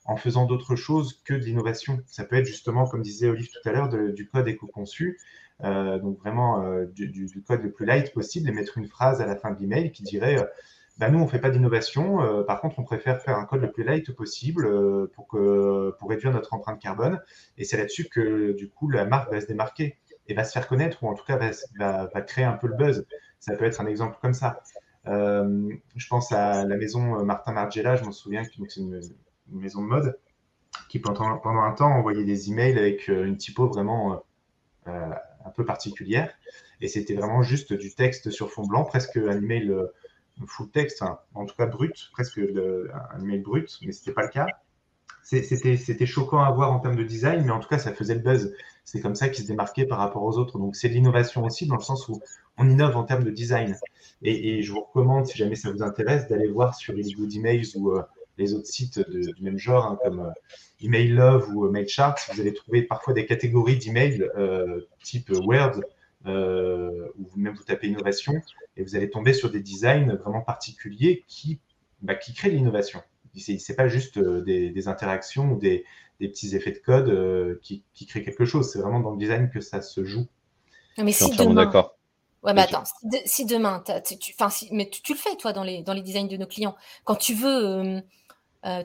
[0.04, 2.00] en faisant d'autres choses que de l'innovation.
[2.06, 5.18] Ça peut être justement, comme disait Olive tout à l'heure, du code éco-conçu,
[5.64, 9.26] euh, donc vraiment euh, du, code le plus light possible et mettre une phrase à
[9.26, 10.44] la fin de l'email qui dirait euh,
[10.98, 13.72] bah, nous, on ne fait pas d'innovation, par contre, on préfère faire un code le
[13.72, 17.18] plus light possible pour, que, pour réduire notre empreinte carbone.
[17.56, 19.96] Et c'est là-dessus que, du coup, la marque va se démarquer
[20.28, 21.38] et va se faire connaître ou en tout cas
[21.78, 23.06] va, créer un peu le buzz.
[23.40, 24.60] Ça peut être un exemple comme ça.
[25.06, 29.00] Euh, je pense à la maison Martin Margiela, je m'en souviens, que c'est une,
[29.48, 30.18] maison de mode
[30.88, 34.22] qui pendant, un temps envoyait des emails avec euh, une typo vraiment
[34.86, 35.10] euh,
[35.44, 36.32] un peu particulière.
[36.80, 39.72] Et c'était vraiment juste du texte sur fond blanc, presque un email
[40.46, 44.28] full texte, en tout cas brut, presque un email brut, mais ce n'était pas le
[44.28, 44.46] cas
[45.22, 48.20] c'était choquant à voir en termes de design, mais en tout cas, ça faisait le
[48.20, 48.54] buzz.
[48.84, 50.58] C'est comme ça qu'il se démarquait par rapport aux autres.
[50.58, 52.20] Donc, c'est l'innovation aussi, dans le sens où
[52.58, 53.76] on innove en termes de design.
[54.22, 57.76] Et, je vous recommande, si jamais ça vous intéresse, d'aller voir sur les Good Emails
[57.76, 58.02] ou euh,
[58.38, 60.30] les autres sites du même genre, hein, comme euh,
[60.80, 62.16] Email Love ou euh, MailChart.
[62.32, 64.28] Vous allez trouver parfois des catégories d'emails
[65.02, 65.80] type Word,
[66.24, 68.34] ou même vous tapez innovation,
[68.76, 71.60] et vous allez tomber sur des designs vraiment particuliers qui,
[72.00, 73.02] bah, qui créent l'innovation
[73.38, 75.84] c'est pas juste euh, des, interactions ou des,
[76.18, 78.70] petits effets de code euh, qui, créent quelque chose.
[78.70, 80.26] C'est vraiment dans le design que ça se joue.
[80.98, 81.54] mais si demain...
[81.54, 81.96] d'accord.
[82.42, 82.82] Ouais, mais attends,
[83.24, 84.34] si, demain, tu,
[84.72, 86.74] mais tu, le fais, toi, dans les, dans les designs de nos clients.
[87.04, 88.00] Quand tu veux, euh,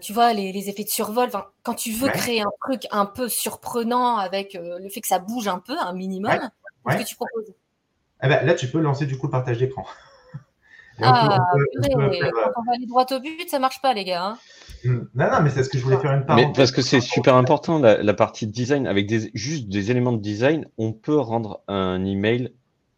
[0.02, 1.30] tu vois, les, effets de survol,
[1.64, 5.48] quand tu veux créer un truc un peu surprenant avec le fait que ça bouge
[5.48, 6.40] un peu, un minimum,
[6.86, 7.54] qu'est-ce que tu proposes?
[8.24, 9.86] Eh ben, Là, tu peux lancer du coup le partage d'écran.
[11.00, 14.26] Ah, quand on va aller droit au but, ça marche pas, les gars.
[14.26, 14.38] Hein.
[14.84, 15.02] Hmm.
[15.14, 16.48] Non, non, mais c'est ce que je voulais faire une parenthèse.
[16.48, 20.22] Mais parce que c'est super important, la, partie design, avec des, juste des éléments de
[20.22, 22.52] design, on peut rendre un email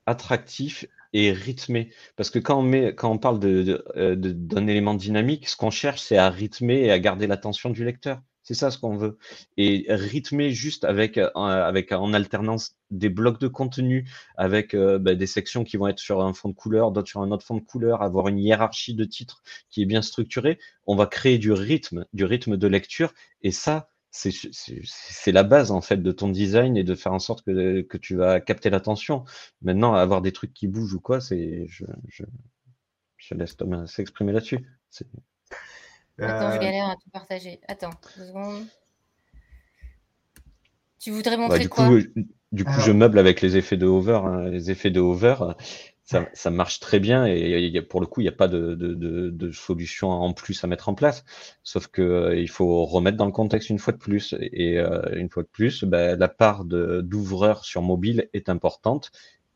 [0.06, 1.92] attractif et rythmé.
[2.16, 6.02] Parce que quand on, met, quand on parle euh, d'un élément dynamique, ce qu'on cherche,
[6.02, 8.22] c'est à rythmer et à garder l'attention du lecteur.
[8.50, 9.20] C'est ça ce qu'on veut.
[9.58, 15.14] Et rythmer juste avec, euh, avec en alternance des blocs de contenu, avec euh, bah,
[15.14, 17.58] des sections qui vont être sur un fond de couleur, d'autres sur un autre fond
[17.58, 21.52] de couleur, avoir une hiérarchie de titres qui est bien structurée, on va créer du
[21.52, 23.14] rythme, du rythme de lecture.
[23.44, 27.44] Et ça, c'est la base en fait de ton design et de faire en sorte
[27.44, 29.24] que, que tu vas capter l'attention.
[29.62, 32.24] Maintenant, avoir des trucs qui bougent ou quoi, c'est je, je,
[33.18, 34.66] je laisse Thomas s'exprimer là-dessus.
[36.20, 37.60] Attends, je euh, galère à tout partager.
[37.68, 38.66] Attends, deux secondes.
[41.00, 41.88] Tu voudrais bah, montrer du quoi?
[41.88, 42.00] coup,
[42.52, 44.20] Du coup, je meuble avec les effets de hover.
[44.24, 44.50] Hein.
[44.50, 45.38] Les effets de hover,
[46.34, 50.34] ça, marche très bien et pour le coup, il n'y a pas de, solution en
[50.34, 51.24] plus à mettre en place.
[51.64, 54.36] Sauf qu'il euh, faut remettre dans le contexte une fois de plus.
[54.40, 59.12] Et euh, une fois de plus, bah, la part d'ouvreur sur mobile est importante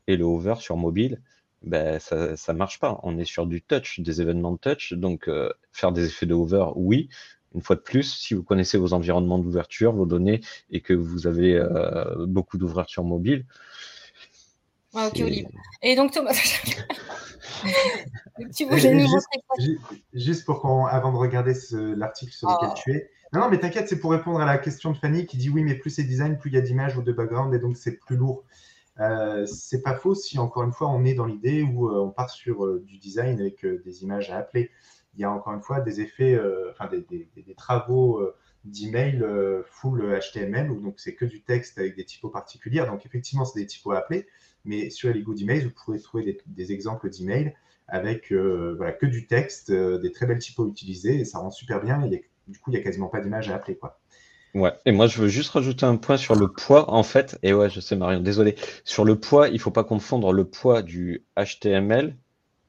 [0.08, 1.22] et le hover sur mobile,
[1.64, 3.00] ben, ça ne marche pas.
[3.04, 4.94] On est sur du touch, des événements de touch.
[4.94, 7.10] Donc, euh, faire des effets de hover, oui.
[7.56, 11.28] Une fois de plus, si vous connaissez vos environnements d'ouverture, vos données, et que vous
[11.28, 13.46] avez euh, beaucoup d'ouverture mobile.
[14.94, 15.48] Ah, ok, Olive.
[15.82, 16.34] Et donc, Thomas,
[18.56, 19.28] tu veux, juste,
[20.14, 22.76] juste, pour qu'on, avant de regarder l'article sur lequel oh.
[22.76, 23.10] tu es.
[23.34, 25.64] Non, non, mais t'inquiète, c'est pour répondre à la question de Fanny qui dit oui,
[25.64, 27.98] mais plus c'est design, plus il y a d'images ou de background, et donc c'est
[27.98, 28.46] plus lourd.
[29.00, 32.12] Euh, c'est pas faux si encore une fois on est dans l'idée où euh, on
[32.12, 34.70] part sur euh, du design avec des images à appeler.
[35.16, 36.40] Il y a encore une fois des effets,
[36.72, 38.20] enfin des, travaux
[38.64, 39.24] d'email
[39.64, 42.88] full HTML où donc c'est que du texte avec des typos particulières.
[42.88, 44.28] Donc effectivement c'est des typos à appeler,
[44.66, 47.54] mais sur les Good Emails vous pouvez trouver des, exemples d'emails
[47.88, 52.08] avec voilà que du texte, des très belles typos utilisées et ça rend super bien.
[52.48, 54.00] du coup il y a quasiment pas d'image à appeler quoi.
[54.54, 57.40] Ouais, et moi je veux juste rajouter un point sur le poids en fait.
[57.42, 58.56] Et ouais, je sais Marion, désolé.
[58.84, 62.16] Sur le poids, il faut pas confondre le poids du HTML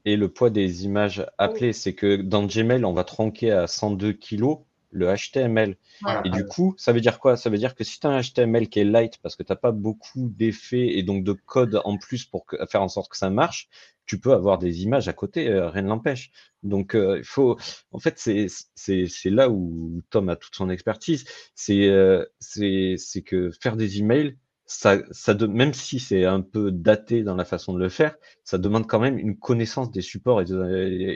[0.07, 1.75] et le poids des images appelées.
[1.75, 4.61] C'est que dans Gmail, on va tronquer à 102 kg
[4.95, 5.77] le HTML.
[6.25, 7.37] Et du coup, ça veut dire quoi?
[7.37, 9.53] Ça veut dire que si tu as un HTML qui est light parce que tu
[9.53, 13.17] n'as pas beaucoup d'effets et donc de code en plus pour faire en sorte que
[13.17, 13.69] ça marche,
[14.07, 16.31] tu peux avoir des images à côté, euh, rien ne l'empêche.
[16.63, 17.59] Donc, euh, il faut,
[17.93, 21.25] en fait, c'est là où Tom a toute son expertise.
[21.55, 26.71] C'est euh, c'est que faire des emails, ça, ça de, même si c'est un peu
[26.71, 30.41] daté dans la façon de le faire, ça demande quand même une connaissance des supports
[30.41, 30.47] et,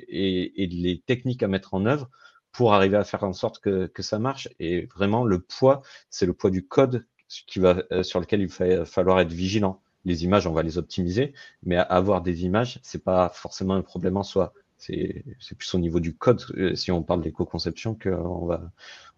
[0.08, 2.10] et, et les techniques à mettre en œuvre
[2.52, 4.48] pour arriver à faire en sorte que, que ça marche.
[4.58, 7.06] Et vraiment, le poids, c'est le poids du code
[7.46, 11.34] qui va, sur lequel il va falloir être vigilant les images, on va les optimiser,
[11.62, 14.54] mais avoir des images, c'est pas forcément un problème en soi.
[14.78, 15.24] C'est
[15.56, 18.70] plus au niveau du code, euh, si on parle d'éco-conception, qu'on va,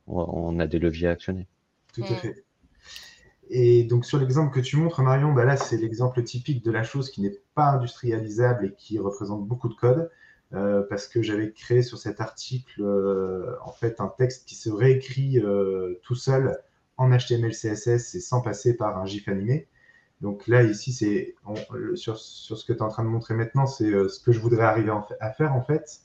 [0.06, 1.46] on a des leviers à actionner.
[1.92, 2.44] Tout à fait.
[3.50, 6.82] Et donc sur l'exemple que tu montres, Marion, bah là c'est l'exemple typique de la
[6.82, 10.10] chose qui n'est pas industrialisable et qui représente beaucoup de code,
[10.52, 14.70] euh, parce que j'avais créé sur cet article euh, en fait un texte qui se
[14.70, 15.42] réécrit
[16.02, 16.58] tout seul
[16.96, 19.68] en HTML, CSS et sans passer par un GIF animé.
[20.20, 21.34] Donc là, ici, c'est
[21.94, 24.32] sur, sur, ce que tu es en train de montrer maintenant, c'est euh, ce que
[24.32, 26.00] je voudrais arriver à faire en fait.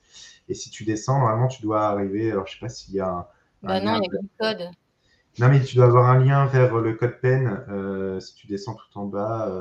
[0.47, 2.31] Et si tu descends, normalement, tu dois arriver.
[2.31, 3.27] Alors, je sais pas s'il y a un.
[3.61, 4.69] Bah non, il a code.
[5.37, 7.65] Non, mais tu dois avoir un lien vers le code pen.
[7.67, 9.51] Euh, si tu descends tout en bas.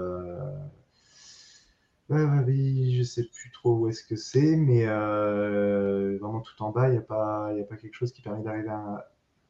[2.47, 6.89] Oui, je sais plus trop où est-ce que c'est, mais euh, vraiment tout en bas,
[6.89, 9.07] il n'y a, pas, a pas quelque chose qui permet d'arriver à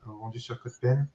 [0.07, 1.07] un rendu sur CodePen.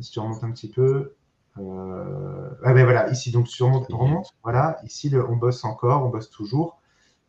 [0.00, 1.14] Si tu remontes un petit peu,
[1.58, 6.04] euh, ah ben voilà, ici, donc sur mon remonte, voilà, ici, le, on bosse encore,
[6.04, 6.80] on bosse toujours.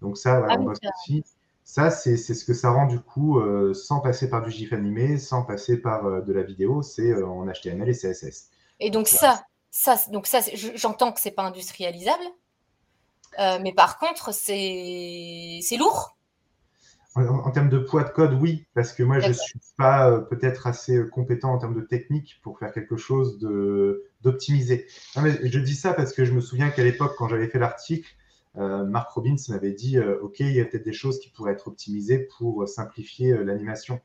[0.02, 1.24] Donc ça, voilà, ah on bosse aussi.
[1.63, 5.17] Ça, c'est ce que ça rend du coup, euh, sans passer par du GIF animé,
[5.17, 8.50] sans passer par euh, de la vidéo, c'est en HTML et CSS.
[8.80, 10.41] Et donc ça, ça, donc ça,
[10.76, 12.24] j'entends que c'est pas industrialisable,
[13.38, 16.15] mais par contre, c'est lourd.
[17.15, 20.19] En, termes de poids de code, oui, parce que moi, je ne suis pas euh,
[20.19, 23.39] peut-être assez euh, compétent en termes de technique pour faire quelque chose
[24.21, 24.86] d'optimisé.
[25.15, 28.10] Je dis ça parce que je me souviens qu'à l'époque, quand j'avais fait l'article,
[28.58, 31.69] euh, Mark Robbins m'avait dit OK, il y a peut-être des choses qui pourraient être
[31.69, 34.02] optimisées pour simplifier l'animation.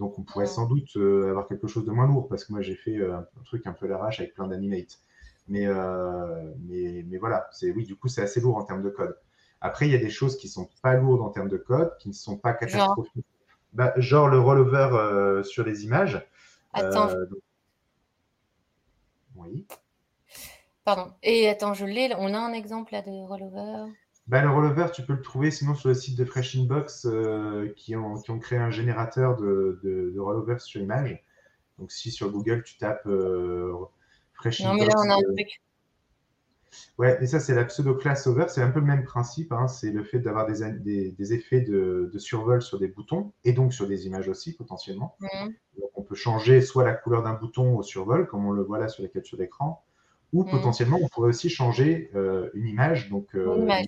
[0.00, 2.74] Donc, on pourrait sans doute avoir quelque chose de moins lourd parce que moi, j'ai
[2.74, 4.98] fait un, truc un peu l'arrache avec plein d'animates.
[5.48, 5.66] Mais,
[6.60, 9.16] mais, mais voilà, oui, du coup, c'est assez lourd en termes de code.
[9.60, 11.96] Après, il y a des choses qui ne sont pas lourdes en termes de code,
[11.98, 13.14] qui ne sont pas catastrophiques.
[13.14, 13.24] Genre,
[13.72, 16.26] bah, genre le rollover euh, sur les images.
[16.72, 17.10] Attends.
[17.10, 17.26] Euh,
[19.36, 19.66] oui.
[20.84, 21.12] Pardon.
[21.22, 22.10] Et attends, je l'ai.
[22.16, 23.92] On a un exemple là de rollover?
[24.26, 27.72] Bah, le rollover, tu peux le trouver sinon sur le site de Fresh Inbox euh,
[27.76, 31.22] qui, ont, qui, ont, créé un générateur de, de, rollover sur image.
[31.78, 33.06] Donc, si sur Google tu tapes.
[34.60, 35.60] Non, mais là, on a un truc.
[36.98, 38.46] Ouais, et ça, c'est la pseudo-class over.
[38.48, 39.52] C'est un peu le même principe.
[39.52, 39.68] Hein.
[39.68, 43.86] C'est le fait d'avoir des, des, effets de, survol sur des boutons et donc sur
[43.86, 45.16] des images aussi, potentiellement.
[45.20, 45.54] Mhm.
[45.80, 48.78] Donc, on peut changer soit la couleur d'un bouton au survol, comme on le voit
[48.78, 49.84] là sur les captures d'écran,
[50.32, 50.50] ou mhm.
[50.50, 53.08] potentiellement, on pourrait aussi changer euh, une image.
[53.08, 53.86] Donc, euh, une image.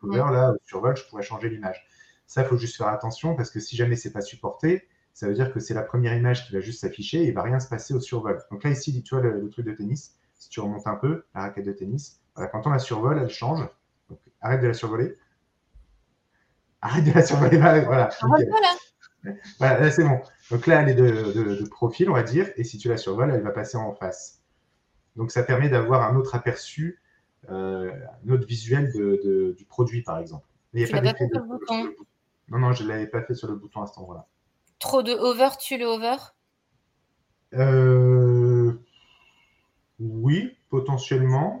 [0.00, 1.86] couleur, là, au survol, je pourrais changer l'image.
[2.26, 5.34] Ça, il faut juste faire attention parce que si jamais c'est pas supporté, ça veut
[5.34, 7.68] dire que c'est la première image qui va juste s'afficher et il va rien se
[7.68, 8.42] passer au survol.
[8.50, 10.16] Donc là, ici, tu vois le truc de tennis.
[10.34, 13.60] Si tu remontes un peu, la raquette de tennis, quand on la survole, elle change.
[14.10, 15.16] Donc, arrête de la survoler.
[16.82, 17.58] Arrête de la survoler.
[17.86, 18.10] Voilà.
[19.58, 20.20] voilà c'est bon.
[20.50, 22.50] Donc là, elle est de, profil, on va dire.
[22.56, 24.42] Et si tu la survoles, elle va passer en face.
[25.14, 27.00] Donc ça permet d'avoir un autre aperçu,
[27.48, 27.92] euh,
[28.26, 28.92] un autre visuel
[29.56, 30.46] du produit, par exemple.
[30.72, 31.94] Il pas, fait sur le bouton?
[32.48, 34.26] Non, non, je ne l'avais pas fait sur le bouton à cet endroit-là.
[34.84, 36.16] Trop de over, tu le over?
[37.54, 38.74] Euh...
[39.98, 41.58] Oui, potentiellement.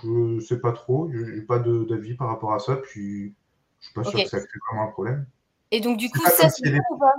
[0.00, 1.10] je ne sais pas trop.
[1.10, 2.76] Je n'ai pas d'avis par rapport à ça.
[2.76, 3.34] Puis,
[3.80, 5.26] je suis pas sûr que ça crée vraiment un problème.
[5.72, 7.14] Et donc, du coup, ça, c'est lourd ou pas?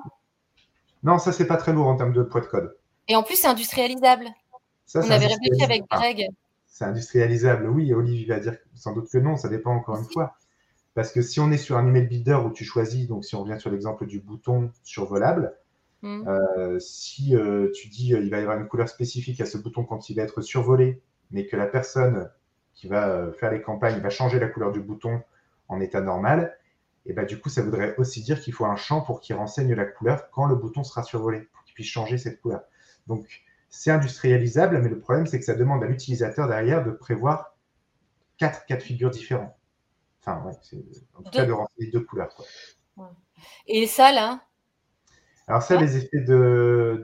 [1.04, 2.78] Non, ça, c'est pas très lourd en termes de poids de code.
[3.10, 4.30] Et en plus, c'est industrialisable.
[4.86, 6.30] Ça, On avait réfléchi avec Greg.
[6.68, 7.94] C'est industrialisable, oui.
[7.94, 9.36] Olivier va dire sans doute que non.
[9.36, 10.38] Ça dépend encore une fois.
[10.94, 13.44] Parce que si on est sur un email builder où tu choisis, donc si on
[13.44, 15.56] revient sur l'exemple du bouton survolable,
[16.04, 16.28] Hmm.
[16.28, 19.58] Euh, si euh, tu dis euh, il va y avoir une couleur spécifique à ce
[19.58, 21.02] bouton quand il va être survolé,
[21.32, 22.30] mais que la personne
[22.74, 25.22] qui va faire les campagnes va changer la couleur du bouton
[25.70, 26.58] en état normal,
[27.06, 29.74] et bah, du coup, ça voudrait aussi dire qu'il faut un champ pour qu'il renseigne
[29.74, 32.64] la couleur quand le bouton sera survolé, pour qu'il puisse changer cette couleur.
[33.08, 33.26] Donc,
[33.70, 37.56] c'est industrialisable, mais le problème, c'est que ça demande à l'utilisateur derrière de prévoir
[38.38, 39.58] quatre cas de figure différents.
[40.26, 40.54] Enfin, ouais,
[41.16, 42.34] en tout cas, de renseigner deux couleurs.
[43.68, 44.42] Et ça, là,
[45.48, 47.04] alors ça, les effets de,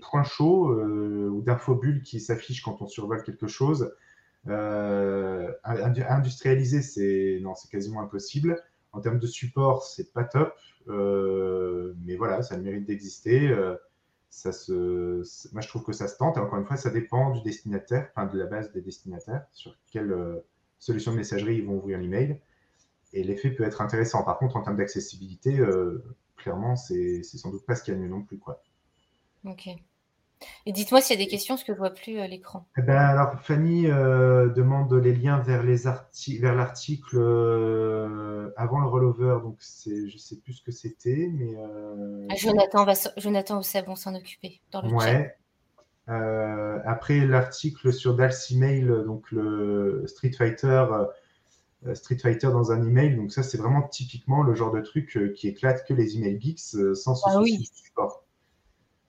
[0.00, 3.92] points chauds euh, ou d'infobules qui s'affichent quand on survole quelque chose,
[4.48, 8.62] euh, industrialiser, c'est non, c'est quasiment impossible.
[8.92, 10.54] En termes de support, c'est pas top,
[10.88, 13.52] euh, mais voilà, ça a le mérite d'exister.
[14.30, 16.36] ça se, moi, je trouve que ça se tente.
[16.36, 19.76] Et encore une fois, ça dépend du destinataire, enfin de la base des destinataires, sur
[19.90, 20.46] quelle euh,
[20.78, 22.40] solution de messagerie ils vont ouvrir l'email.
[23.12, 24.22] Et l'effet peut être intéressant.
[24.22, 26.04] Par contre, en termes d'accessibilité, euh,
[26.36, 28.38] clairement, c'est sans doute pas ce qu'il y a de mieux non plus.
[28.38, 28.62] Quoi.
[29.44, 29.68] Ok.
[30.66, 32.66] Et dites-moi s'il y a des questions, parce que je ne vois plus euh, l'écran.
[32.78, 35.62] Eh ben, alors, Fanny euh, demande les liens vers
[36.54, 39.38] l'article euh, avant le rollover.
[39.42, 41.54] Donc, je ne sais plus ce que c'était, mais.
[42.30, 45.36] Ah, Jonathan, va, Jonathan ou Seb vont s'en occuper dans le ouais.
[46.86, 50.86] après l'article sur Dalcy Mail, donc le Street Fighter,
[51.94, 53.16] Street Fighter dans un email.
[53.16, 56.58] Donc, ça, c'est vraiment typiquement le genre de truc qui éclate que les email geeks
[56.94, 57.68] sans se ah, oui.
[57.72, 58.24] support.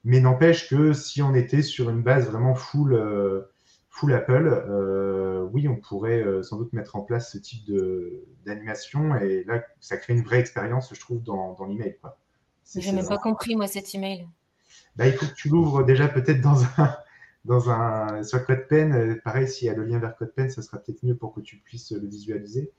[0.03, 3.51] Mais n'empêche que si on était sur une base vraiment full, euh,
[3.89, 7.71] full Apple, euh, oui, on pourrait euh, sans doute mettre en place ce type
[8.45, 9.15] d'animation.
[9.17, 11.97] Et là, ça crée une vraie expérience, je trouve, dans, dans l'email.
[12.73, 14.27] Je n'ai même pas compris, moi, cet email.
[14.95, 16.95] Bah, il faut que tu l'ouvres déjà peut-être dans un,
[17.45, 19.19] dans un, sur CodePen.
[19.23, 21.57] Pareil, s'il y a le lien vers CodePen, ça sera peut-être mieux pour que tu
[21.57, 22.71] puisses le visualiser.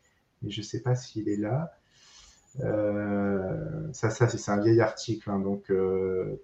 [0.42, 1.72] Mais je ne sais pas s'il est là.
[2.60, 5.30] Euh, ça, ça c'est un vieil article.
[5.30, 6.36] Hein, donc, euh,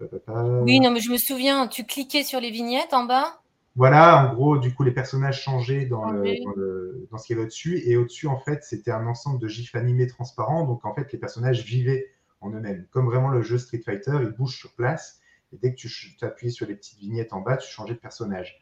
[0.63, 3.41] Oui, non, mais je me souviens, tu cliquais sur les vignettes en bas?
[3.77, 7.47] Voilà, en gros, du coup, les personnages changeaient dans, le, dans, ce qu'il y avait
[7.47, 7.81] au-dessus.
[7.87, 10.67] Et au-dessus, en fait, c'était un ensemble de gifs animés transparents.
[10.67, 12.07] Donc, en fait, les personnages vivaient
[12.41, 12.87] en eux-mêmes.
[12.91, 15.21] Comme vraiment le jeu Street Fighter, ils bougent sur place.
[15.53, 15.91] Et dès que tu
[16.23, 18.61] appuyais sur les petites vignettes en bas, tu changeais de personnage.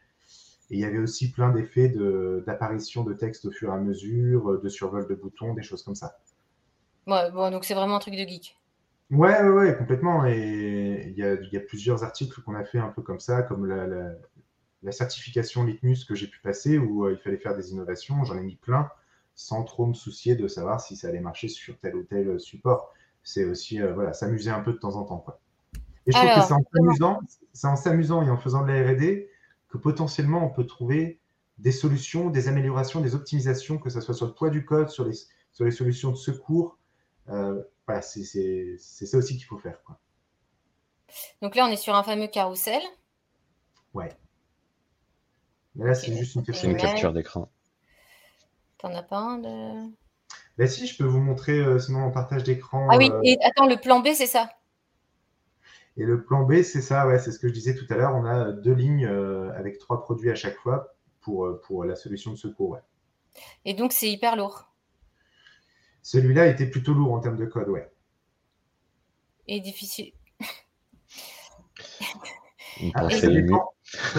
[0.71, 1.89] Et il y avait aussi plein d'effets
[2.47, 5.83] d'apparition de, de texte au fur et à mesure, de survol de boutons, des choses
[5.83, 6.19] comme ça.
[7.07, 8.57] Ouais, bon, donc c'est vraiment un truc de geek.
[9.11, 10.27] Ouais, ouais, ouais, complètement.
[10.27, 13.43] Et il y a, y a, plusieurs articles qu'on a fait un peu comme ça,
[13.43, 13.87] comme la,
[14.83, 18.25] la, certification Litmus que j'ai pu passer, où euh, il fallait faire des innovations.
[18.25, 18.91] J'en ai mis plein,
[19.37, 22.93] sans trop me soucier de savoir si ça allait marcher sur tel ou tel support.
[23.23, 25.19] C'est aussi, euh, voilà, s'amuser un peu de temps en temps.
[25.19, 25.41] Quoi.
[26.07, 27.21] Et je trouve que c'est en s'amusant,
[27.53, 29.29] c'est en s'amusant et en faisant de la R&D
[29.69, 31.21] que potentiellement on peut trouver
[31.59, 35.05] des solutions, des améliorations, des optimisations, que ce soit sur le poids du code, sur
[35.05, 35.15] les,
[35.53, 36.79] sur les solutions de secours,
[37.29, 38.25] euh, voilà, c'est
[38.79, 39.83] ça aussi qu'il faut faire.
[39.85, 39.99] Quoi.
[41.43, 42.83] Donc là, on est sur un fameux carrousel.
[43.95, 44.11] Ouais.
[45.75, 47.51] Mais là, c'est juste une, une capture d'écran.
[48.79, 49.91] T'en as pas un de.
[50.59, 52.89] Bah si, je peux vous montrer, euh, sinon en partage d'écran.
[52.91, 54.51] Ah oui, euh, et attends, le plan B, c'est ça?
[55.97, 58.15] Et le plan B, c'est ça, ouais, c'est ce que je disais tout à l'heure.
[58.15, 62.37] On a deux lignes avec trois produits à chaque fois pour, pour la solution de
[62.37, 62.71] secours.
[62.71, 62.81] Ouais.
[63.65, 64.73] Et donc, c'est hyper lourd.
[66.03, 67.91] Celui-là était plutôt lourd en termes de code, ouais.
[69.49, 70.13] Et difficile.
[72.95, 73.29] Ah, ça,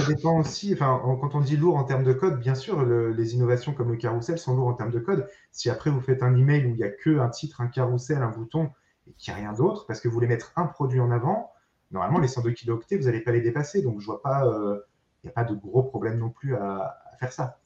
[0.07, 3.73] dépend, aussi, enfin, quand on dit lourd en termes de code, bien sûr, les innovations
[3.73, 5.29] comme le carrousel sont lourds en termes de code.
[5.51, 8.17] Si après vous faites un email où il n'y a que un titre, un carrousel,
[8.23, 8.71] un bouton
[9.05, 11.51] et qu'il n'y a rien d'autre, parce que vous voulez mettre un produit en avant,
[11.91, 13.81] normalement les 102 kilooctets, vous n'allez pas les dépasser.
[13.81, 14.79] Donc je vois pas, euh,
[15.23, 17.59] il n'y a pas de gros problème non plus à faire ça.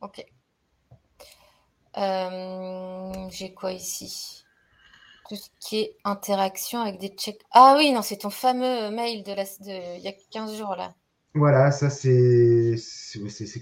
[0.00, 0.26] Ok.
[1.96, 4.44] Euh, j'ai quoi ici?
[5.28, 7.40] Tout ce qui est interaction avec des checks.
[7.52, 10.74] Ah oui, non, c'est ton fameux mail de, la, de il y a 15 jours
[10.76, 10.94] là.
[11.34, 12.76] Voilà, ça c'est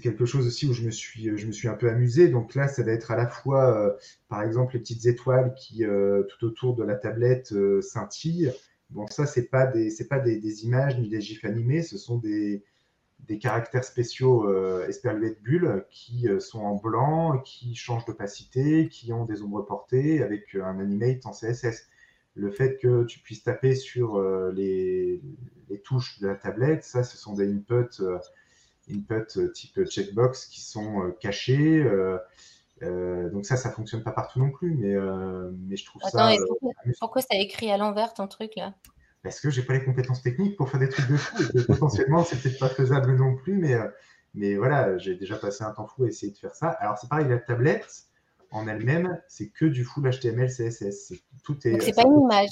[0.01, 2.27] quelque chose aussi où je me suis je me suis un peu amusé.
[2.27, 3.93] Donc là, ça va être à la fois, euh,
[4.27, 8.51] par exemple, les petites étoiles qui euh, tout autour de la tablette scintillent.
[8.91, 12.63] Bon, ça c'est pas des pas des, images ni des gifs animés, ce sont des
[13.39, 19.25] caractères spéciaux euh, de bulles qui euh, sont en blanc, qui changent d'opacité, qui ont
[19.25, 21.87] des ombres portées avec euh, un animate en CSS.
[22.35, 25.21] Le fait que tu puisses taper sur euh, les,
[25.83, 28.03] touches de la tablette, ça, ce sont des inputs,
[28.89, 31.85] inputs type checkbox qui sont cachés.
[32.81, 34.95] Donc ça, ça fonctionne pas partout non plus, mais,
[35.67, 36.31] mais je trouve ça.
[36.99, 38.73] pourquoi ça écrit à l'envers ton truc là?
[39.23, 41.65] Parce que j'ai pas les compétences techniques pour faire des trucs de fou et que
[41.65, 43.87] potentiellement c'est peut-être pas faisable non plus, mais, euh,
[44.33, 46.69] mais voilà, j'ai déjà passé un temps fou à essayer de faire ça.
[46.69, 48.05] Alors c'est pareil, la tablette
[48.49, 51.13] en elle-même, c'est que du full HTML, CSS.
[51.43, 51.79] tout est.
[51.81, 52.49] c'est pas une image.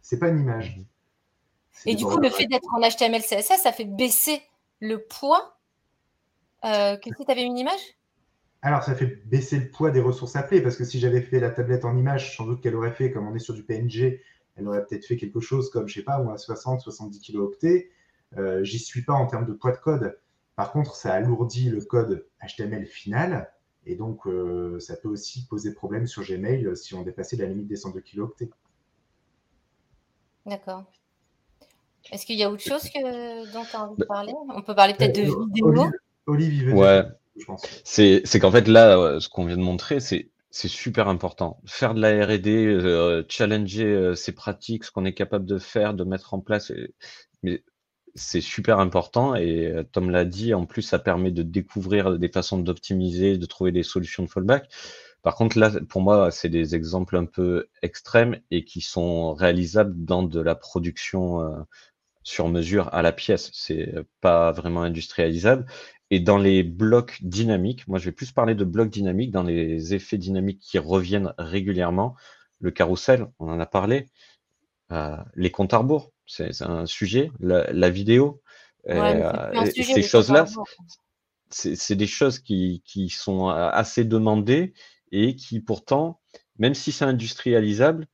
[0.00, 0.80] C'est pas une image.
[1.84, 4.40] Et du coup, le fait d'être en HTML, CSS, ça fait baisser
[4.80, 5.58] le poids.
[6.64, 7.98] Euh, que si tu avais une image?
[8.66, 11.50] Alors, ça fait baisser le poids des ressources appelées, parce que si j'avais fait la
[11.50, 14.20] tablette en image, sans doute qu'elle aurait fait, comme on est sur du PNG,
[14.56, 17.90] elle aurait peut-être fait quelque chose comme, je sais pas, à 60, 70 kilooctets.
[18.36, 20.18] Euh, J'y suis pas en termes de poids de code.
[20.56, 23.52] Par contre, ça alourdit le code HTML final.
[23.84, 27.68] Et donc, euh, ça peut aussi poser problème sur Gmail si on dépassait la limite
[27.68, 28.50] des 102 kilooctets.
[30.44, 30.86] D'accord.
[32.10, 34.32] Est-ce qu'il y a autre chose que, dont tu as envie de parler?
[34.48, 35.92] On peut parler peut-être de euh, vidéo
[36.26, 37.04] Olive, ouais.
[37.84, 41.60] C'est qu'en fait, là, ce qu'on vient de montrer, c'est super important.
[41.66, 46.34] Faire de la R&D, challenger ces pratiques, ce qu'on est capable de faire, de mettre
[46.34, 46.72] en place,
[48.14, 52.58] c'est super important et Tom l'a dit, en plus, ça permet de découvrir des façons
[52.58, 54.72] d'optimiser, de trouver des solutions de fallback.
[55.22, 60.04] Par contre, là, pour moi, c'est des exemples un peu extrêmes et qui sont réalisables
[60.04, 61.66] dans de la production
[62.22, 63.50] sur mesure à la pièce.
[63.52, 65.66] C'est pas vraiment industrialisable.
[66.10, 69.94] Et dans les blocs dynamiques, moi je vais plus parler de blocs dynamiques, dans les
[69.94, 72.14] effets dynamiques qui reviennent régulièrement,
[72.60, 74.06] le carrousel, on en a parlé,
[74.92, 78.40] euh, les comptes à rebours, c'est un sujet, la, vidéo,
[78.88, 80.46] euh, ces choses-là,
[81.50, 84.74] c'est des choses qui, qui, sont assez demandées
[85.10, 86.20] et qui pourtant,
[86.58, 88.06] même si c'est industrialisable,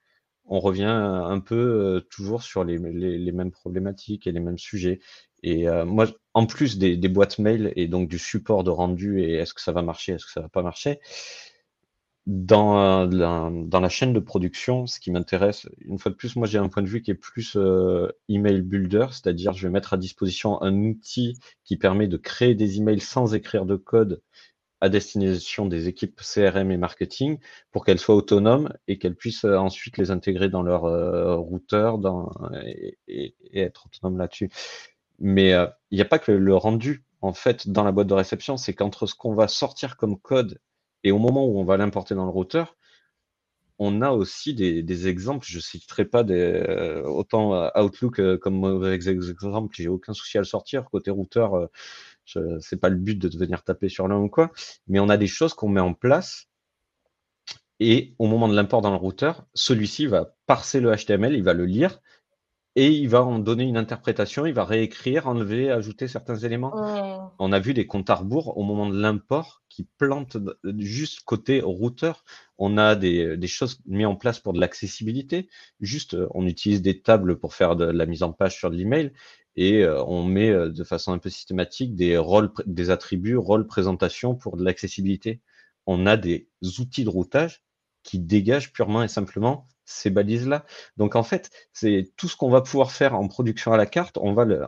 [0.44, 5.00] on revient un peu euh, toujours sur les, les, mêmes problématiques et les mêmes sujets.
[5.42, 9.34] Et euh, moi, en plus des, boîtes mail et donc du support de rendu et
[9.34, 11.00] est-ce que ça va marcher, est-ce que ça va pas marcher,
[12.26, 16.46] dans la, dans la chaîne de production, ce qui m'intéresse, une fois de plus, moi
[16.46, 19.92] j'ai un point de vue qui est plus euh, email builder, c'est-à-dire je vais mettre
[19.92, 24.22] à disposition un outil qui permet de créer des emails sans écrire de code
[24.80, 27.38] à destination des équipes CRM et marketing
[27.72, 30.82] pour qu'elles soient autonomes et qu'elles puissent euh, ensuite les intégrer dans leur
[31.40, 31.98] routeur
[32.64, 34.48] et, être autonomes là-dessus.
[35.18, 38.14] Mais euh, il n'y a pas que le rendu, en fait, dans la boîte de
[38.14, 40.60] réception, c'est qu'entre ce qu'on va sortir comme code
[41.04, 42.76] et au moment où on va l'importer dans le routeur,
[43.78, 45.46] on a aussi des, exemples.
[45.48, 50.38] Je ne citerai pas des, euh, autant euh, Outlook comme mauvais exemple, j'ai aucun souci
[50.38, 50.84] à le sortir.
[50.84, 51.68] Côté routeur,
[52.24, 54.52] ce n'est pas le but de venir taper sur l'un ou quoi,
[54.86, 56.48] mais on a des choses qu'on met en place
[57.84, 61.52] et au moment de l'import dans le routeur, celui-ci va parser le HTML, il va
[61.52, 62.00] le lire
[62.74, 66.74] et il va en donner une interprétation, il va réécrire, enlever, ajouter certains éléments.
[66.74, 67.30] Mmh.
[67.38, 70.38] On a vu des comptes à rebours au moment de l'import qui plantent
[70.78, 72.24] juste côté routeur.
[72.56, 75.48] On a des, choses mises en place pour de l'accessibilité.
[75.80, 78.76] Juste, euh, on utilise des tables pour faire de la mise en page sur de
[78.76, 79.12] l'email
[79.56, 83.66] et euh, on met euh, de façon un peu systématique des rôles, des attributs, rôles,
[83.66, 85.42] présentation pour de l'accessibilité.
[85.86, 86.48] On a des
[86.78, 87.64] outils de routage
[88.02, 90.64] qui dégagent purement et simplement ces balises-là.
[90.96, 94.18] Donc en fait, c'est tout ce qu'on va pouvoir faire en production à la carte.
[94.18, 94.66] On va le,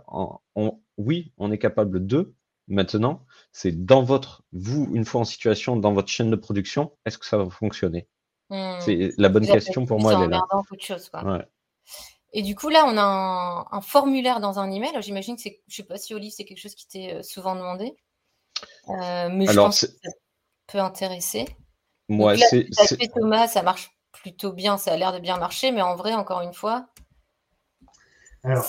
[0.97, 2.35] oui, on est capable de.
[2.67, 7.19] Maintenant, c'est dans votre, vous, une fois en situation, dans votre chaîne de production, est-ce
[7.19, 8.09] que ça va fonctionner?
[8.49, 8.81] Mmh.
[8.81, 10.15] C'est la bonne question pour moi.
[10.15, 11.47] Elle est là.
[12.33, 14.91] Et du coup, là, on a un, formulaire dans un email.
[15.01, 17.55] J'imagine que c'est, je sais pas si Oli, c'est quelque chose qui t'est euh, souvent
[17.55, 17.95] demandé.
[18.89, 20.11] Euh, mais je pense que ça
[20.67, 21.47] peut intéresser.
[22.09, 22.67] Moi, c'est.
[23.15, 23.94] Thomas, ça marche
[24.25, 26.87] plutôt bien, ça a l'air de bien marcher, mais en vrai, encore une fois.
[28.43, 28.65] Alors,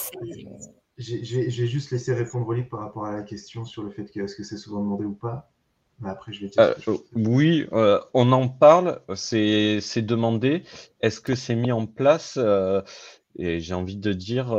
[0.97, 4.35] j'ai juste laissé répondre Oli par rapport à la question sur le fait que est-ce
[4.35, 5.49] que c'est souvent demandé ou pas?
[6.01, 6.61] Mais après, je vais dire.
[6.61, 10.63] Euh, oui, euh, on en parle, c'est demandé.
[10.99, 12.81] Est-ce que c'est mis en place euh,
[13.37, 14.49] Et j'ai envie de dire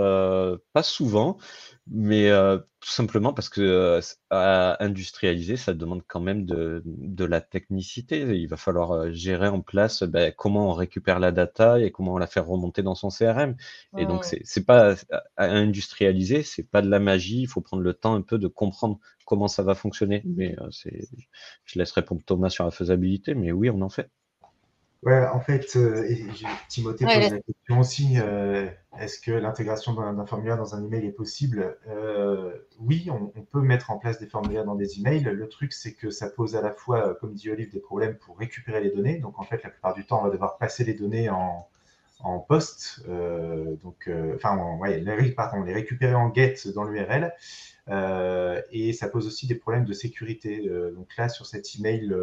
[0.73, 1.37] pas souvent
[1.89, 7.25] mais euh, tout simplement parce que euh, à industrialiser, ça demande quand même de, de,
[7.25, 8.23] la technicité.
[8.37, 12.15] Il va falloir euh, gérer en place ben, comment on récupère la data et comment
[12.15, 13.57] on la fait remonter dans son CRM.
[13.97, 14.97] Et donc, c'est pas
[15.37, 17.43] à industrialiser, c'est pas de la magie.
[17.43, 20.23] Il faut prendre le temps un peu de comprendre comment ça va fonctionner.
[20.25, 21.09] Mais c'est,
[21.65, 24.11] je laisse répondre Thomas sur la faisabilité, mais oui, on en fait.
[25.07, 26.05] Ouais, en fait, euh,
[26.69, 31.13] Timothée pose la question aussi, euh, est-ce que l'intégration d'un formulaire dans un email est
[31.13, 31.79] possible?
[31.87, 35.23] Euh, Oui, on, peut mettre en place des formulaires dans des emails.
[35.23, 38.37] Le truc, c'est que ça pose à la fois, comme dit Olive, des problèmes pour
[38.37, 39.19] récupérer les données.
[39.19, 41.69] Donc, en fait, la plupart du temps, on va devoir passer les données en,
[42.21, 43.03] en post,
[43.83, 47.33] donc, enfin, ouais, les, pardon, les récupérer en get dans l'URL.
[48.73, 50.69] et ça pose aussi des problèmes de sécurité.
[50.95, 52.15] donc là, sur cet email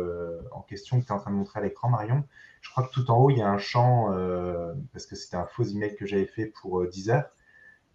[0.51, 2.23] en question que tu es en train de montrer à l'écran, Marion,
[2.63, 5.35] je crois que tout en haut, il y a un champ, euh, parce que c'était
[5.35, 7.29] un faux email que j'avais fait pour euh, Deezer.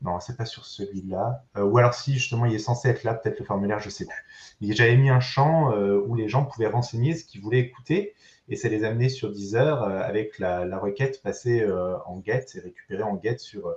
[0.03, 1.45] Non, c'est pas sur celui-là.
[1.57, 4.07] Euh, ou alors si justement il est censé être là, peut-être le formulaire, je sais
[4.07, 4.75] plus.
[4.75, 8.15] J'avais mis un champ où les gens pouvaient renseigner ce qu'ils voulaient écouter
[8.49, 11.67] et ça les amenait sur Deezer avec la, requête passée
[12.07, 13.75] en get et récupérée en get sur,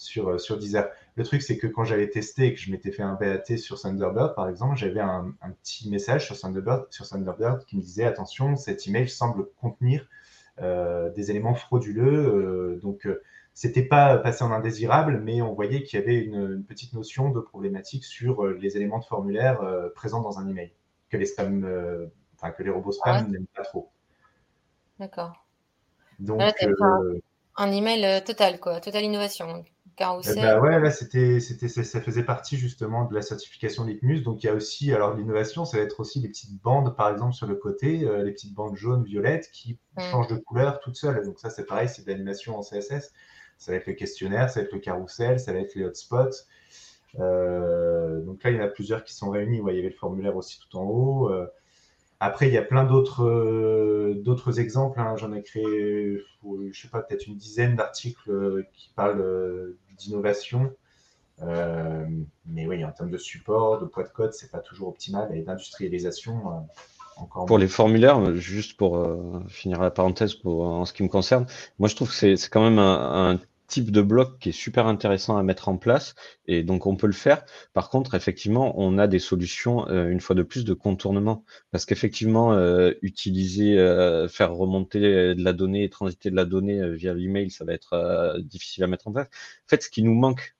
[0.00, 0.88] sur, Deezer.
[1.16, 3.80] Le truc, c'est que quand j'avais testé et que je m'étais fait un BAT sur
[3.80, 8.56] Thunderbird, par exemple, j'avais un, petit message sur Thunderbird, sur Thunderbird qui me disait attention,
[8.56, 10.08] cet email semble contenir
[10.60, 12.26] euh, des éléments frauduleux.
[12.26, 13.22] Euh, donc, euh,
[13.60, 17.40] c'était pas passé en indésirable, mais on voyait qu'il y avait une, petite notion de
[17.40, 19.60] problématique sur les éléments de formulaire
[19.94, 20.72] présents dans un email,
[21.10, 23.90] que les spam, enfin que les robots spam n'aiment pas trop.
[24.98, 25.44] D'accord.
[26.20, 26.40] Donc,
[27.58, 29.62] un, email total, quoi, totale innovation.
[29.94, 30.40] Carousel.
[30.40, 34.22] bah ouais, là, c'était, c'était, ça faisait partie justement de la certification Litmus.
[34.22, 37.10] Donc, il y a aussi, alors l'innovation, ça va être aussi les petites bandes, par
[37.10, 40.00] exemple, sur le côté, euh, les petites bandes jaunes, violettes, qui Mm.
[40.10, 41.22] changent de couleur toutes seules.
[41.26, 43.12] Donc, ça, c'est pareil, c'est de l'animation en CSS.
[43.60, 46.30] Ça va être le questionnaire, ça va être le carrousel, ça va être les hotspots.
[47.18, 49.60] Euh, donc là, il y en a plusieurs qui sont réunis.
[49.60, 51.28] Ouais, il y avait le formulaire aussi tout en haut.
[51.30, 51.46] Euh,
[52.20, 54.98] après, il y a plein d'autres euh, exemples.
[54.98, 55.14] hein.
[55.16, 56.18] J'en ai créé,
[56.72, 60.72] je sais pas, peut-être une dizaine d'articles qui parlent d'innovation.
[62.46, 65.34] Mais oui, en termes de support, de poids de code, c'est pas toujours optimal.
[65.36, 66.66] Et d'industrialisation,
[67.16, 67.58] encore Pour moins.
[67.58, 69.06] les formulaires, juste pour
[69.48, 71.46] finir la parenthèse pour, en ce qui me concerne,
[71.78, 73.40] moi je trouve que c'est c'est quand même un, un
[73.70, 76.14] type de bloc qui est super intéressant à mettre en place
[76.46, 77.44] et donc on peut le faire.
[77.72, 81.86] Par contre, effectivement, on a des solutions euh, une fois de plus de contournement parce
[81.86, 87.50] qu'effectivement, euh, utiliser, euh, faire remonter de la donnée, transiter de la donnée via l'email,
[87.50, 89.28] ça va être difficile à mettre en place.
[89.28, 90.54] En fait, ce qui nous manque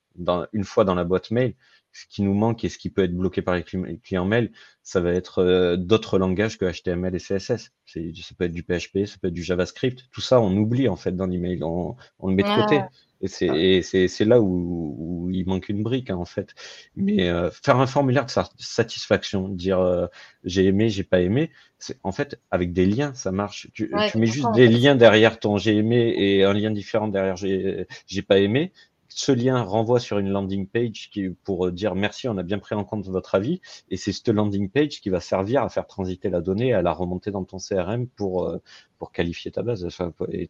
[0.53, 1.55] une fois dans la boîte mail,
[1.93, 4.53] ce qui nous manque et ce qui peut être bloqué par les cli- clients mail,
[4.82, 7.70] ça va être euh, d'autres langages que HTML et CSS.
[7.86, 8.01] Ça
[8.38, 10.05] peut être du PHP, ça peut être du JavaScript.
[10.12, 12.88] Tout ça, on oublie en fait dans l'email, on, on le met de côté.
[13.22, 16.55] Et c'est, et c'est, là où, où il manque une brique hein, en fait.
[16.97, 20.07] Mais euh, faire un formulaire de sa- satisfaction, dire euh,
[20.45, 23.68] j'ai aimé, j'ai pas aimé, c'est en fait avec des liens ça marche.
[23.74, 27.09] Tu, Ouais, tu mets juste des liens derrière ton j'ai aimé et un lien différent
[27.09, 28.72] derrière j'ai, j'ai pas aimé.
[29.13, 32.77] Ce lien renvoie sur une landing page qui, pour dire merci, on a bien pris
[32.77, 33.61] en compte votre avis.
[33.91, 36.93] Et c'est cette landing page qui va servir à faire transiter la donnée, à la
[36.93, 38.59] remonter dans ton CRM pour, euh,
[38.99, 39.87] pour qualifier ta base
[40.31, 40.49] et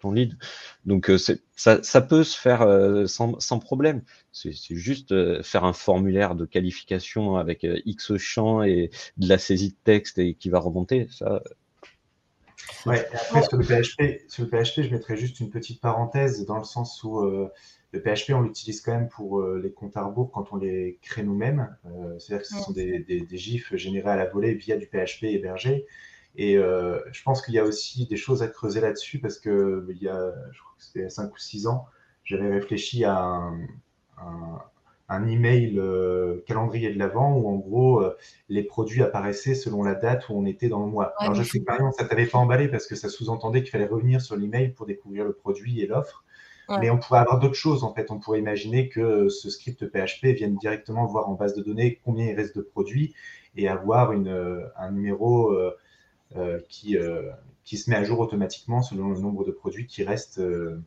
[0.00, 0.36] ton, lead.
[0.84, 1.18] Donc euh,
[1.54, 4.02] ça, ça peut se faire euh, sans, sans problème.
[4.32, 9.76] C'est juste faire un formulaire de qualification avec X champs et de la saisie de
[9.84, 11.06] texte et qui va remonter.
[11.10, 11.40] Ça,
[12.86, 16.58] Ouais, après, sur le PHP, sur le PHP, je mettrais juste une petite parenthèse dans
[16.58, 17.50] le sens où euh,
[17.92, 20.98] le PHP, on l'utilise quand même pour euh, les comptes à rebours quand on les
[21.02, 21.76] crée nous-mêmes.
[21.86, 24.86] Euh, C'est-à-dire que ce sont des, des, des GIFs générés à la volée via du
[24.86, 25.86] PHP hébergé.
[26.36, 30.00] Et je pense qu'il y a aussi des choses à creuser là-dessus parce que il
[30.00, 31.86] y a, je crois que c'était 5 ou 6 ans,
[32.22, 33.58] j'avais réfléchi à un,
[34.16, 34.62] un,
[35.10, 38.16] un email euh, calendrier de l'avant où en gros euh,
[38.48, 41.14] les produits apparaissaient selon la date où on était dans le mois.
[41.20, 43.60] Ouais, Alors je sais que par exemple ça t'avait pas emballé parce que ça sous-entendait
[43.62, 46.24] qu'il fallait revenir sur l'email pour découvrir le produit et l'offre.
[46.68, 46.78] Ouais.
[46.78, 48.10] Mais on pourrait avoir d'autres choses en fait.
[48.12, 52.26] On pourrait imaginer que ce script PHP vienne directement voir en base de données combien
[52.26, 53.12] il reste de produits
[53.56, 55.76] et avoir une, euh, un numéro euh,
[56.36, 57.22] euh, qui, euh,
[57.64, 60.38] qui se met à jour automatiquement selon le nombre de produits qui restent.
[60.38, 60.80] euh,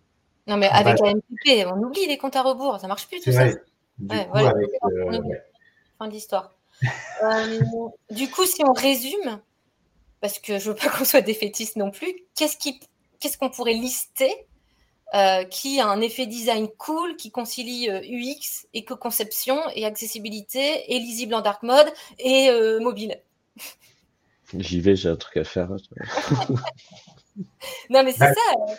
[0.47, 3.33] Non, mais avec la MPP, on oublie les comptes à rebours, ça marche plus tout
[3.33, 3.43] ça.
[3.47, 3.61] vrai.
[3.99, 4.49] Du Ouais, coup, voilà.
[4.49, 5.21] avec, euh.
[5.99, 6.55] Fin de l'histoire.
[7.23, 7.59] Euh,
[8.11, 9.39] du coup, si on résume,
[10.21, 14.33] parce que je veux pas qu'on soit défaitiste non plus, qu'est-ce qu'on pourrait lister
[15.13, 20.97] euh, qui a un effet design cool, qui concilie euh, UX, éco-conception et accessibilité, et
[20.99, 21.87] lisible en dark mode
[22.17, 23.21] et euh, mobile?
[24.57, 25.69] j'y vais, j'ai un truc à faire.
[27.89, 28.75] Non, mais c'est Bah, ça.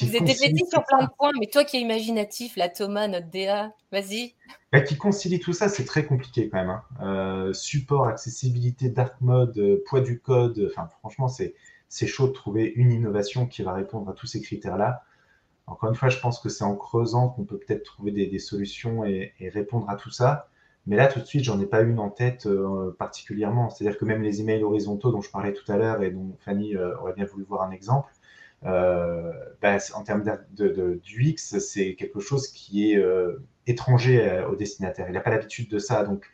[0.00, 3.30] Vous êtes défaitiste sur plein de points, mais toi qui es imaginatif, la Thomas, notre
[3.30, 4.34] DA, vas-y.
[4.72, 6.70] Bah, qui concilie tout ça, c'est très compliqué quand même.
[6.70, 6.82] hein.
[7.02, 10.68] Euh, support, accessibilité, dark mode, euh, poids du code.
[10.70, 11.54] Enfin, franchement, c'est
[11.90, 15.04] c'est chaud de trouver une innovation qui va répondre à tous ces critères-là.
[15.66, 18.38] Encore une fois, je pense que c'est en creusant qu'on peut peut-être trouver des, des
[18.40, 20.50] solutions et, et répondre à tout ça.
[20.86, 23.70] Mais là, tout de suite, j'en ai pas une en tête euh, particulièrement.
[23.70, 26.76] C'est-à-dire que même les emails horizontaux dont je parlais tout à l'heure et dont Fanny
[26.76, 28.12] euh, aurait bien voulu voir un exemple,
[28.64, 29.32] euh,
[29.78, 35.06] c'est- en termes d'UX, c'est quelque chose qui est euh, étranger euh, au destinataire.
[35.08, 36.26] Il n'a pas l'habitude de ça, donc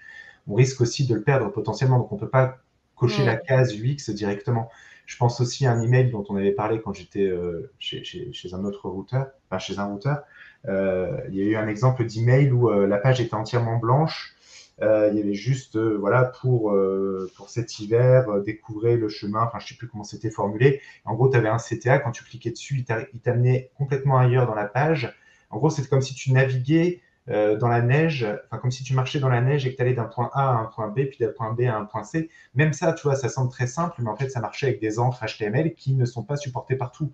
[0.46, 1.98] on risque aussi de le perdre potentiellement.
[1.98, 2.58] Donc on ne peut pas
[2.96, 4.70] cocher la case UX directement.
[5.06, 8.32] Je pense aussi à un email dont on avait parlé quand j'étais euh, chez, chez,
[8.32, 10.22] chez un autre routeur, enfin chez un routeur.
[10.66, 14.34] Euh, il y a eu un exemple d'email où euh, la page était entièrement blanche.
[14.82, 19.42] Euh, il y avait juste, euh, voilà, pour, euh, pour cet hiver, découvrir le chemin,
[19.44, 20.80] enfin, je sais plus comment c'était formulé.
[21.04, 24.18] En gros, tu avais un CTA, quand tu cliquais dessus, il t'a- il t'amenait complètement
[24.18, 25.14] ailleurs dans la page.
[25.50, 29.18] En gros, c'était comme si tu naviguais dans la neige, enfin, comme si tu marchais
[29.18, 31.16] dans la neige et que tu allais d'un point A à un point B, puis
[31.20, 32.28] d'un point B à un point C.
[32.54, 34.98] Même ça, tu vois, ça semble très simple, mais en fait, ça marchait avec des
[34.98, 37.12] encres HTML qui ne sont pas supportées partout.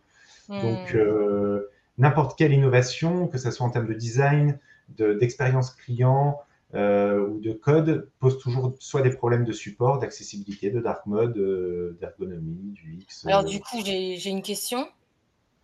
[0.57, 0.95] Donc, Hmm.
[0.95, 4.59] euh, n'importe quelle innovation, que ce soit en termes de design,
[4.97, 6.41] de- d'expérience client
[6.75, 11.37] euh, ou de code, pose toujours soit des problèmes de support, d'accessibilité, de dark mode,
[11.37, 13.27] euh, d'ergonomie, du X.
[13.27, 13.45] Alors euh.
[13.45, 14.89] du coup, j'ai j'ai une question.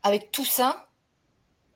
[0.02, 0.88] Avec tout ça,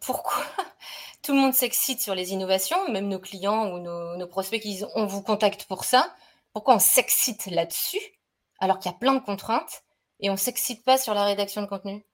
[0.01, 0.43] pourquoi
[1.23, 4.71] tout le monde s'excite sur les innovations, même nos clients ou nos, nos prospects qui
[4.71, 6.13] disent on vous contacte pour ça
[6.53, 8.01] Pourquoi on s'excite là-dessus
[8.59, 9.85] alors qu'il y a plein de contraintes
[10.21, 12.05] et on s'excite pas sur la rédaction de contenu?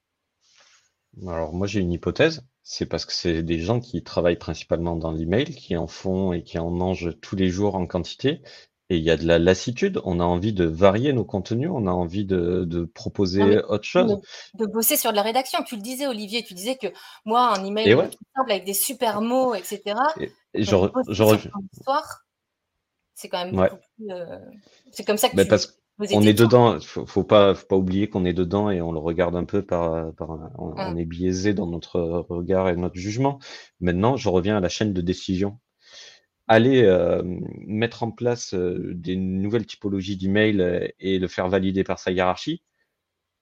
[1.27, 5.13] Alors moi j'ai une hypothèse, c'est parce que c'est des gens qui travaillent principalement dans
[5.13, 8.43] l'email, qui en font et qui en mangent tous les jours en quantité.
[8.91, 11.87] Et il y a de la lassitude, on a envie de varier nos contenus, on
[11.87, 14.21] a envie de, proposer autre chose.
[14.55, 15.63] De, bosser sur de la rédaction.
[15.63, 16.89] Tu le disais, Olivier, tu disais que
[17.25, 17.89] moi, un email
[18.35, 19.95] simple avec des super mots, etc.
[20.19, 20.77] Et, je,
[23.15, 24.11] c'est quand même plus.
[24.11, 24.39] Euh,
[24.91, 28.09] c'est comme ça que tu, parce on est dedans, faut, faut pas, faut pas oublier
[28.09, 31.55] qu'on est dedans et on le regarde un peu par, par on, on, est biaisé
[31.55, 33.39] dans notre regard et notre jugement.
[33.81, 35.59] Maintenant, je reviens à la chaîne de décision.
[36.49, 41.83] Aller euh, mettre en place euh, des nouvelles typologies d'email euh, et le faire valider
[41.83, 42.63] par sa hiérarchie,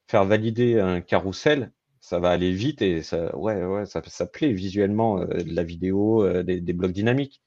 [0.09, 4.53] faire valider un carrousel, ça va aller vite et ça, ouais, ouais, ça, ça plaît
[4.53, 7.43] visuellement la vidéo, des, des blocs dynamiques.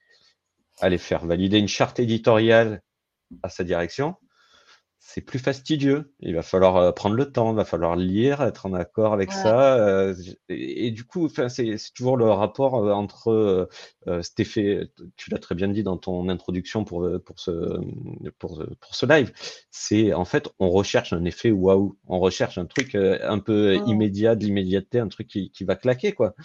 [0.79, 2.81] Aller faire valider une charte éditoriale
[3.43, 4.15] à sa direction,
[5.07, 6.13] c'est plus fastidieux.
[6.19, 9.31] Il va falloir euh, prendre le temps, il va falloir lire, être en accord avec
[9.31, 9.75] ça.
[9.77, 10.13] Euh,
[10.49, 13.69] et, du coup, c'est toujours le rapport euh, entre
[14.21, 17.79] cet effet, tu l'as très bien dit dans ton introduction pour, pour, ce,
[18.37, 19.31] pour, pour ce live,
[19.71, 24.35] c'est en fait, on recherche un effet waouh, on recherche un truc un peu immédiat,
[24.35, 26.11] de l'immédiateté, un truc qui, qui, va claquer.
[26.11, 26.35] quoi.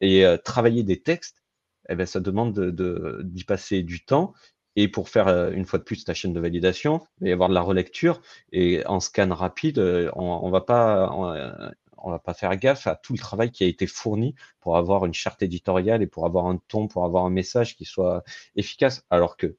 [0.00, 1.42] Et travailler des textes,
[1.88, 4.32] eh ben, ça demande d'y de, passer du temps
[4.76, 7.32] et pour faire euh, une fois de plus ta chaîne de validation, il va y
[7.32, 8.20] avoir de la relecture
[8.52, 12.96] et en scan rapide, euh, on, on va pas on, va pas faire gaffe à
[12.96, 16.46] tout le travail qui a été fourni pour avoir une charte éditoriale et pour avoir
[16.46, 18.24] un ton, pour avoir un message qui soit
[18.56, 19.04] efficace.
[19.10, 19.56] Alors que,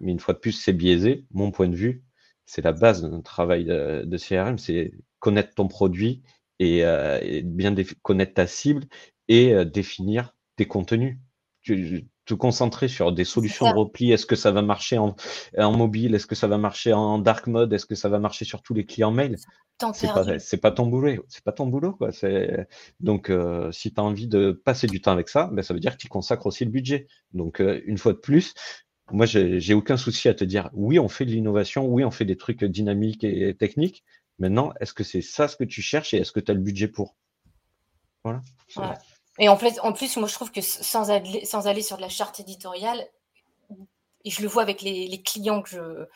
[0.00, 1.26] mais une fois de plus, c'est biaisé.
[1.32, 2.04] Mon point de vue,
[2.46, 6.22] c'est la base d'un travail de, de CRM, c'est connaître ton produit
[6.60, 8.84] et, euh, et bien connaître ta cible
[9.28, 11.18] et définir tes contenus.
[12.26, 14.12] Te concentrer sur des solutions de repli.
[14.12, 15.14] Est-ce que ça va marcher en,
[15.56, 16.14] mobile?
[16.14, 17.72] Est-ce que ça va marcher en dark mode?
[17.72, 19.36] Est-ce que ça va marcher sur tous les clients mail?
[19.94, 20.08] C'est
[20.60, 21.24] pas, pas ton boulot.
[21.28, 21.92] C'est pas ton boulot.
[21.92, 22.10] Quoi.
[23.00, 25.80] Donc, euh, si tu as envie de passer du temps avec ça, ben, ça veut
[25.80, 27.06] dire que tu consacres aussi le budget.
[27.32, 28.54] Donc, euh, une fois de plus,
[29.12, 32.24] moi, j'ai aucun souci à te dire oui, on fait de l'innovation, oui, on fait
[32.24, 34.02] des trucs dynamiques et techniques.
[34.38, 36.60] Maintenant, est-ce que c'est ça ce que tu cherches et est-ce que tu as le
[36.60, 37.16] budget pour?
[38.24, 38.42] Voilà.
[39.38, 43.06] Et en plus, moi, je trouve que sans aller, sur de la charte éditoriale,
[44.24, 46.08] et je le vois avec les, clients que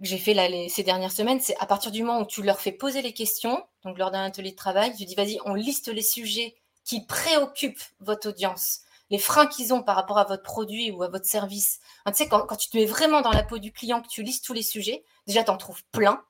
[0.00, 3.02] j'ai fait ces dernières semaines, c'est à partir du moment où tu leur fais poser
[3.02, 6.56] les questions, donc lors d'un atelier de travail, tu dis vas-y, on liste les sujets
[6.84, 8.80] qui préoccupent votre audience,
[9.10, 11.80] les freins qu'ils ont par rapport à votre produit ou à votre service.
[12.06, 14.22] tu sais, quand, quand, tu te mets vraiment dans la peau du client, que tu
[14.22, 16.22] listes tous les sujets, déjà, tu en trouves plein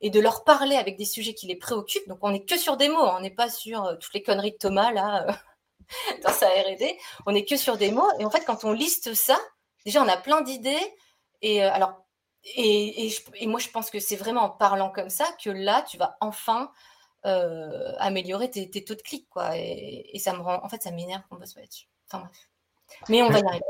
[0.00, 2.08] et de leur parler avec des sujets qui les préoccupent.
[2.08, 3.16] Donc, on n'est que sur des mots, hein.
[3.18, 5.32] on n'est pas sur euh, toutes les conneries de Thomas, là, euh,
[6.24, 6.84] dans sa RD.
[7.26, 8.10] On n'est que sur des mots.
[8.18, 9.38] Et en fait, quand on liste ça,
[9.84, 10.94] déjà, on a plein d'idées.
[11.42, 12.04] Et euh, alors,
[12.44, 15.98] et, et, moi, je pense que c'est vraiment en parlant comme ça que là, tu
[15.98, 16.72] vas enfin
[17.22, 19.50] améliorer tes, taux de clic, quoi.
[19.54, 21.86] Et, ça me rend, en fait, ça m'énerve qu'on bosse là-dessus.
[22.06, 22.48] Enfin bref.
[23.10, 23.64] Mais on va y arriver.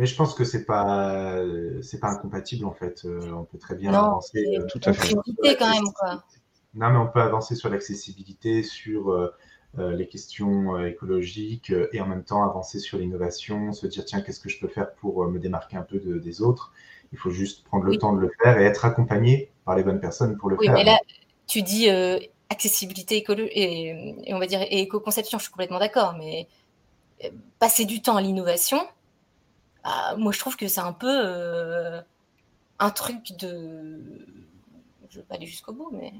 [0.00, 1.42] Mais je pense que c'est pas
[1.82, 3.02] c'est pas incompatible en fait.
[3.04, 4.46] Euh, on peut très bien avancer.
[4.56, 5.12] Euh, tout à fait.
[5.58, 6.24] quand même quoi.
[6.72, 9.30] Non, mais on peut avancer sur l'accessibilité, sur euh,
[9.76, 14.48] les questions écologiques et en même temps avancer sur l'innovation, se dire tiens qu'est-ce que
[14.48, 16.72] je peux faire pour me démarquer un peu des autres?
[17.12, 20.00] Il faut juste prendre le temps de le faire et être accompagné par les bonnes
[20.00, 20.62] personnes pour le faire.
[20.62, 20.98] Oui, mais là
[21.46, 21.90] tu dis
[22.48, 26.48] accessibilité et, on va dire éco-conception, je suis complètement d'accord, mais
[27.58, 28.80] passer du temps à l'innovation
[29.84, 32.00] ah, moi, je trouve que c'est un peu euh,
[32.78, 34.00] un truc de.
[35.08, 36.12] Je ne vais pas aller jusqu'au bout, mais.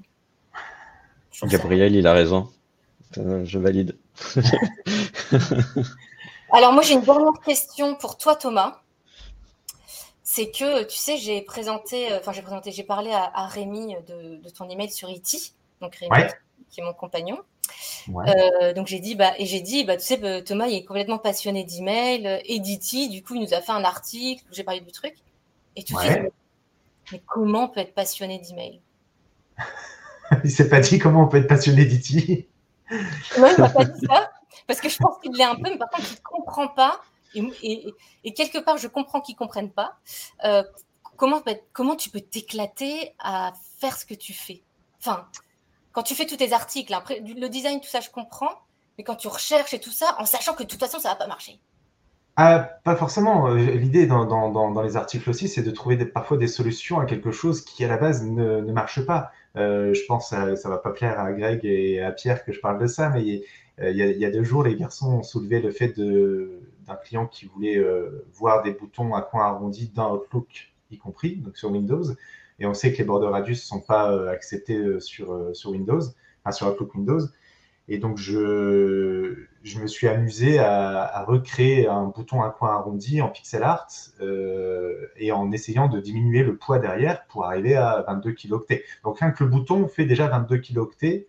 [1.44, 2.50] Gabriel, il a raison.
[3.18, 3.96] Euh, je valide.
[6.52, 8.80] Alors, moi, j'ai une dernière question pour toi, Thomas.
[10.22, 14.48] C'est que, tu sais, j'ai présenté, euh, enfin, j'ai présenté, j'ai parlé à, Rémi de,
[14.50, 16.28] ton email sur IT, donc Rémi,
[16.70, 17.38] qui est mon compagnon.
[18.08, 20.84] Euh, donc j'ai dit bah et j'ai dit bah tu sais bah, Thomas il est
[20.84, 24.64] complètement passionné d'email, euh, Edity du coup il nous a fait un article où j'ai
[24.64, 25.14] parlé du truc.
[25.76, 26.30] Et tu sais
[27.12, 28.80] mais comment on peut être passionné d'email
[30.44, 32.46] Il s'est pas dit comment on peut être passionné d'Edity.
[32.90, 34.30] Non il m'a pas dit ça.
[34.66, 37.00] Parce que je pense qu'il l'est un peu mais par contre il comprend pas.
[37.34, 37.94] Et,
[38.24, 39.96] et, quelque part je comprends qu'il comprenne pas.
[40.44, 40.62] Euh,
[41.16, 41.42] comment
[41.72, 44.62] comment tu peux t'éclater à faire ce que tu fais?
[44.98, 45.26] Enfin
[45.92, 48.62] quand tu fais tous tes articles, après, le design, tout ça, je comprends,
[48.98, 51.16] mais quand tu recherches et tout ça, en sachant que de toute façon, ça va
[51.16, 51.60] pas marcher.
[52.36, 53.48] Ah, pas forcément.
[53.48, 57.04] Euh, l'idée dans, dans, dans, les articles aussi, c'est de trouver parfois des solutions à
[57.04, 59.30] quelque chose qui, à la base, ne, ne marche pas.
[59.56, 62.60] Euh, je pense que ça va pas plaire à Greg et à Pierre que je
[62.60, 63.42] parle de ça, mais il
[63.78, 67.46] y, a, y a deux jours, les garçons ont soulevé le fait d'un client qui
[67.46, 72.04] voulait euh, voir des boutons à coin arrondi dans Outlook, y compris, donc sur Windows.
[72.60, 75.52] Et on sait que les border radius ne sont pas euh, acceptés euh, sur, euh,
[75.54, 76.00] sur Windows,
[76.52, 77.20] sur Outlook Windows.
[77.88, 79.46] Et donc, je,
[79.80, 83.88] me suis amusé à, recréer un bouton à coin arrondi en pixel art
[85.16, 88.84] et en essayant de diminuer le poids derrière pour arriver à 22 kilooctets.
[89.02, 91.26] Donc, rien que le bouton fait déjà 22 kilooctets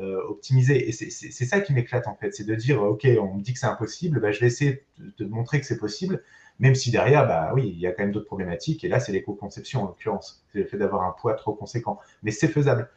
[0.00, 0.88] euh, optimisé.
[0.88, 3.60] Et c'est ça qui m'éclate en fait, c'est de dire, OK, on me dit que
[3.60, 6.20] c'est impossible, bah, je vais essayer de montrer que c'est possible,
[6.58, 8.84] même si derrière, bah oui, il y a quand même d'autres problématiques.
[8.84, 10.44] Et là, c'est l'éco-conception en l'occurrence.
[10.52, 11.98] C'est le fait d'avoir un poids trop conséquent.
[12.22, 12.88] Mais c'est faisable.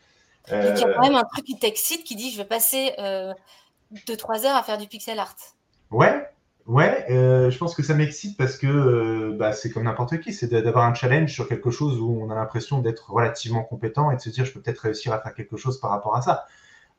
[0.51, 0.73] Euh...
[0.75, 2.99] il y a quand même un truc qui t'excite qui dit je vais passer 2-3
[2.99, 5.35] euh, heures à faire du pixel art.
[5.91, 6.25] Ouais,
[6.67, 10.33] ouais, euh, je pense que ça m'excite parce que euh, bah, c'est comme n'importe qui,
[10.33, 14.15] c'est d'avoir un challenge sur quelque chose où on a l'impression d'être relativement compétent et
[14.15, 16.45] de se dire je peux peut-être réussir à faire quelque chose par rapport à ça.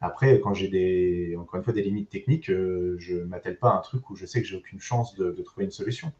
[0.01, 3.71] Après, quand j'ai des, encore une fois, des limites techniques, euh, je ne m'attelle pas
[3.71, 6.13] à un truc où je sais que j'ai aucune chance de, de, trouver une solution.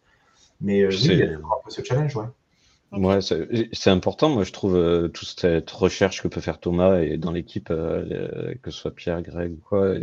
[0.61, 2.27] Mais euh, oui, il y a un peu ce challenge, ouais.
[2.91, 4.31] Ouais, c'est important.
[4.31, 8.55] Moi, je trouve euh, toute cette recherche que peut faire Thomas et dans l'équipe, euh,
[8.63, 9.97] que ce soit Pierre, Greg ou quoi,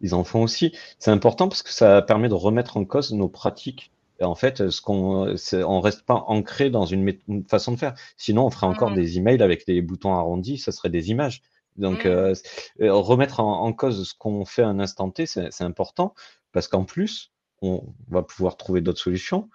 [0.00, 0.76] ils en font aussi.
[0.98, 3.92] C'est important parce que ça permet de remettre en cause nos pratiques.
[4.18, 7.94] Et en fait, ce qu'on, on reste pas ancré dans une, une, façon de faire.
[8.16, 8.96] Sinon, on ferait encore mmh.
[8.96, 10.58] des emails avec des boutons arrondis.
[10.58, 11.42] Ça serait des images.
[11.76, 12.08] Donc, mmh.
[12.08, 12.34] euh,
[12.80, 16.14] remettre en, en, cause ce qu'on fait à un instant T, c'est important
[16.50, 17.32] parce qu'en plus,
[17.62, 19.48] on va pouvoir trouver d'autres solutions.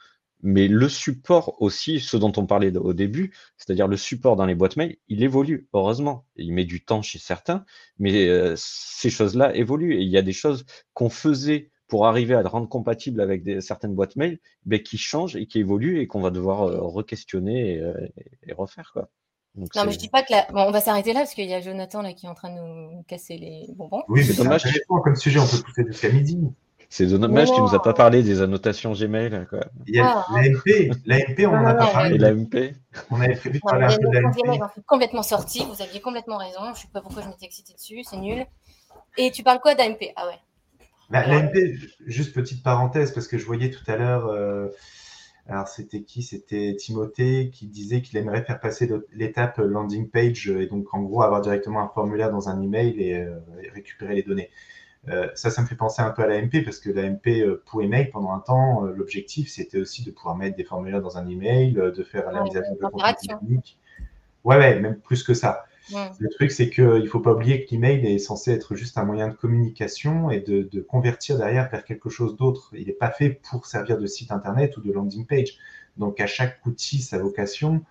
[0.44, 4.56] Mais le support aussi, ce dont on parlait au début, c'est-à-dire le support dans les
[4.56, 6.26] boîtes mail, il évolue, heureusement.
[6.36, 7.66] Il met du temps chez certains,
[7.98, 9.96] mais euh, ces choses-là évoluent.
[9.96, 13.44] Et il y a des choses qu'on faisait pour arriver à le rendre compatible avec
[13.44, 16.82] des, certaines boîtes mail, ben, qui changent et qui évoluent et qu'on va devoir euh,
[16.82, 18.08] re-questionner et, euh,
[18.46, 18.92] et, refaire.
[18.94, 19.10] Quoi.
[19.56, 20.46] Donc non, mais je dis pas que la...
[20.52, 22.54] bon, on va s'arrêter là parce qu'il y a Jonathan là qui est en train
[22.54, 24.04] de nous casser les bonbons.
[24.08, 24.64] Oui, c'est dommage.
[24.88, 26.38] Comme sujet, on peut pousser jusqu'à midi.
[26.90, 29.46] C'est dommage qu'il ne nous a pas parlé des annotations Gmail.
[29.50, 29.60] Quoi.
[29.88, 30.92] Il y a l'AMP.
[31.06, 32.18] L'AMP, on n'en a pas parlé.
[32.18, 32.76] l'AMP.
[33.12, 34.64] On avait prévu de parler un peu de l'AMP.
[34.86, 35.64] complètement sorti.
[35.66, 36.62] Vous aviez complètement raison.
[36.66, 38.04] Je ne sais pas pourquoi je m'étais excité dessus.
[38.04, 38.46] C'est nul.
[39.18, 40.40] Et tu parles quoi d'AMP Ah ouais.
[41.10, 41.54] Bah, L'AMP,
[42.06, 44.28] juste petite parenthèse, parce que je voyais tout à l'heure.
[44.28, 44.70] Euh,
[45.50, 46.24] alors, c'était qui?
[46.24, 51.22] C'était Timothée qui disait qu'il aimerait faire passer l'étape landing page et donc, en gros,
[51.22, 54.50] avoir directement un formulaire dans un email et, euh, et récupérer les données.
[55.10, 57.82] Euh, ça, ça me fait penser un peu à l'AMP parce que l'AMP euh, pour
[57.82, 61.28] email, pendant un temps, euh, l'objectif, c'était aussi de pouvoir mettre des formulaires dans un
[61.28, 63.80] email, de faire la mise à jour de contenu technique.
[64.44, 65.66] Ouais, ouais, même plus que ça.
[65.94, 66.10] Ouais.
[66.20, 69.06] Le truc, c'est qu'il ne faut pas oublier que l'email est censé être juste un
[69.06, 72.72] moyen de communication et de, de convertir derrière vers quelque chose d'autre.
[72.74, 75.58] Il n'est pas fait pour servir de site internet ou de landing page.
[75.96, 77.84] Donc, à chaque outil, sa vocation.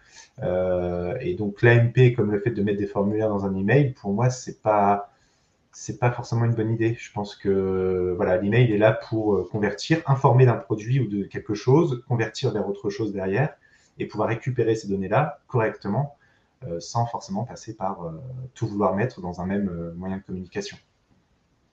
[0.42, 4.12] Euh, et donc, l'AMP, comme le fait de mettre des formulaires dans un email, pour
[4.12, 5.10] moi, c'est pas
[5.78, 6.96] c'est pas forcément une bonne idée.
[6.98, 11.24] Je pense que voilà, l'email est là pour euh, convertir, informer d'un produit ou de
[11.24, 13.54] quelque chose, convertir vers autre chose derrière
[13.98, 16.16] et pouvoir récupérer ces données-là correctement
[16.66, 18.12] euh, sans forcément passer par euh,
[18.54, 20.78] tout vouloir mettre dans un même moyen de communication.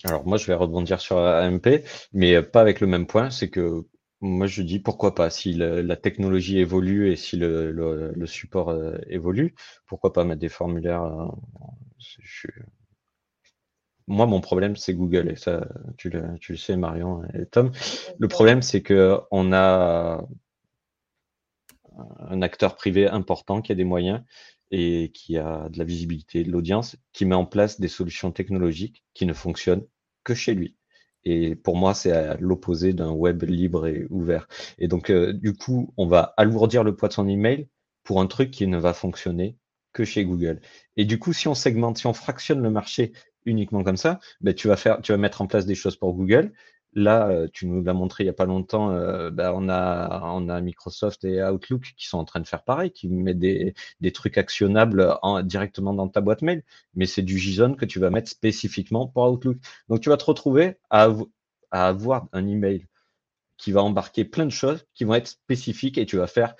[0.04, 3.30] Alors moi, je vais rebondir sur AMP, mais pas avec le même point.
[3.30, 3.86] C'est que
[4.20, 5.30] moi, je dis pourquoi pas?
[5.30, 8.76] Si la technologie évolue et si le, le, le support
[9.08, 11.32] évolue, pourquoi pas mettre des formulaires.
[12.00, 12.50] Je,
[14.08, 17.72] moi, mon problème, c'est Google, et ça, tu le, tu le, sais, Marion et Tom.
[18.20, 20.24] Le problème, c'est que on a
[22.20, 24.22] un acteur privé important qui a des moyens
[24.72, 29.04] et qui a de la visibilité, de l'audience, qui met en place des solutions technologiques
[29.14, 29.86] qui ne fonctionnent
[30.24, 30.76] que chez lui.
[31.26, 34.48] Et pour moi, c'est à l'opposé d'un web libre et ouvert.
[34.78, 37.70] Et donc, euh, du coup, on va alourdir le poids de son email
[38.04, 39.58] pour un truc qui ne va fonctionner
[39.94, 40.60] que chez Google.
[40.98, 43.14] Et du coup, si on segmente, si on fractionne le marché
[43.46, 46.14] uniquement comme ça, ben, tu vas faire, tu vas mettre en place des choses pour
[46.14, 46.52] Google.
[46.96, 50.22] Là, euh, tu nous l'as montré il n'y a pas longtemps, euh, ben, on, a,
[50.36, 53.74] on a Microsoft et Outlook qui sont en train de faire pareil, qui mettent des,
[54.00, 56.64] des trucs actionnables en, directement dans ta boîte mail,
[56.94, 59.58] mais c'est du JSON que tu vas mettre spécifiquement pour Outlook.
[59.90, 61.10] Donc, tu vas te retrouver à,
[61.72, 62.86] à avoir un email
[63.58, 66.56] qui va embarquer plein de choses qui vont être spécifiques et tu vas faire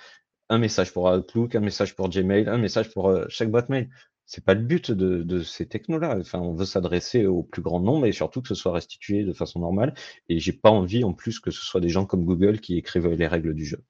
[0.48, 3.88] un message pour Outlook, un message pour Gmail, un message pour euh, chaque boîte mail
[4.26, 6.16] c'est pas le but de, de ces technos-là.
[6.18, 9.32] Enfin, on veut s'adresser au plus grand nombre et surtout que ce soit restitué de
[9.32, 9.94] façon normale.
[10.28, 13.08] Et j'ai pas envie en plus que ce soit des gens comme Google qui écrivent
[13.08, 13.82] les règles du jeu.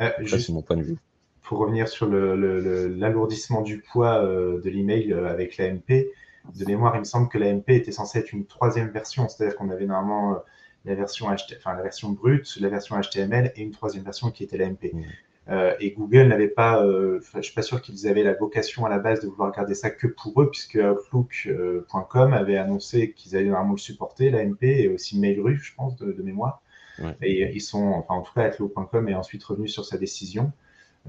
[0.00, 0.98] Euh, c'est mon point de vue.
[1.42, 6.08] Pour revenir sur l'alourdissement du poids euh, de l'email euh, avec l'AMP,
[6.54, 9.70] de mémoire, il me semble que l'AMP était censé être une troisième version, c'est-à-dire qu'on
[9.70, 10.42] avait normalement
[10.84, 14.44] la version, HT, enfin, la version brute, la version HTML et une troisième version qui
[14.44, 14.92] était l'AMP.
[14.92, 15.02] Mmh.
[15.50, 18.88] Euh, et Google n'avait pas, euh, je suis pas sûr qu'ils avaient la vocation à
[18.88, 23.48] la base de vouloir garder ça que pour eux, puisque Outlook.com avait annoncé qu'ils allaient
[23.48, 26.62] normalement le supporter, l'AMP et aussi Mail.ru, je pense, de, de mémoire.
[26.98, 27.16] Ouais.
[27.22, 30.52] Et ils sont, enfin en tout cas, Outlook.com est ensuite revenu sur sa décision.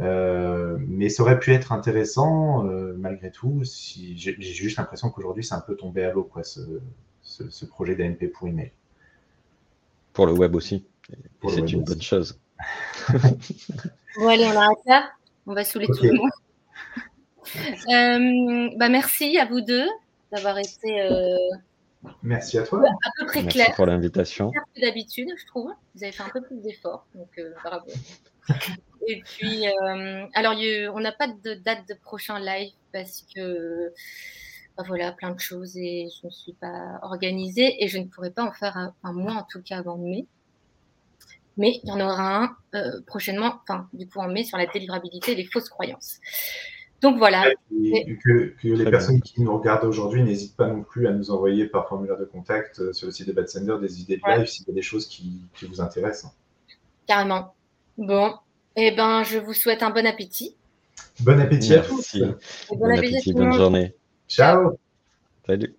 [0.02, 3.64] Euh, mais ça aurait pu être intéressant euh, malgré tout.
[3.64, 6.82] Si j'ai juste l'impression qu'aujourd'hui c'est un peu tombé à l'eau, quoi, ce,
[7.22, 8.72] ce, projet d'AMP pour email.
[10.12, 10.86] Pour le web aussi.
[11.48, 12.40] C'est une bonne chose.
[14.18, 15.12] Bon, allez, on arrête là.
[15.48, 16.32] On va saouler tout le monde.
[17.90, 19.88] Euh, bah, merci à vous deux
[20.32, 21.02] d'avoir été.
[21.02, 21.38] Euh,
[22.24, 22.80] merci à toi.
[22.80, 23.76] À peu près merci clair.
[23.76, 24.52] pour l'invitation.
[24.82, 25.72] D'habitude, je trouve.
[25.94, 27.86] Vous avez fait un peu plus d'efforts, donc euh, bravo.
[29.08, 29.66] Et puis,
[30.34, 30.56] alors,
[30.96, 33.94] on n'a pas de date de prochain live parce que
[34.78, 38.32] bah, voilà, plein de choses et je ne suis pas organisée et je ne pourrais
[38.32, 40.26] pas en faire, un, mois en tout cas avant mai.
[41.58, 44.66] Mais il y en aura un euh, prochainement, enfin du coup en mai sur la
[44.66, 46.20] délivrabilité et les fausses croyances.
[47.02, 47.46] Donc voilà.
[47.70, 51.88] que, les personnes qui nous regardent aujourd'hui n'hésitent pas non plus à nous envoyer par
[51.88, 54.68] formulaire de contact euh, sur le site de Bad Sender des idées de live s'il
[54.68, 56.32] y a des choses qui, vous intéressent.
[57.06, 57.54] Carrément.
[57.98, 58.34] Bon,
[58.76, 60.56] eh ben, je vous souhaite un bon appétit.
[61.20, 62.18] Bon appétit à tous.
[62.72, 63.94] Bon, appétit, bonne journée.
[64.28, 64.78] Ciao.
[65.46, 65.76] Salut.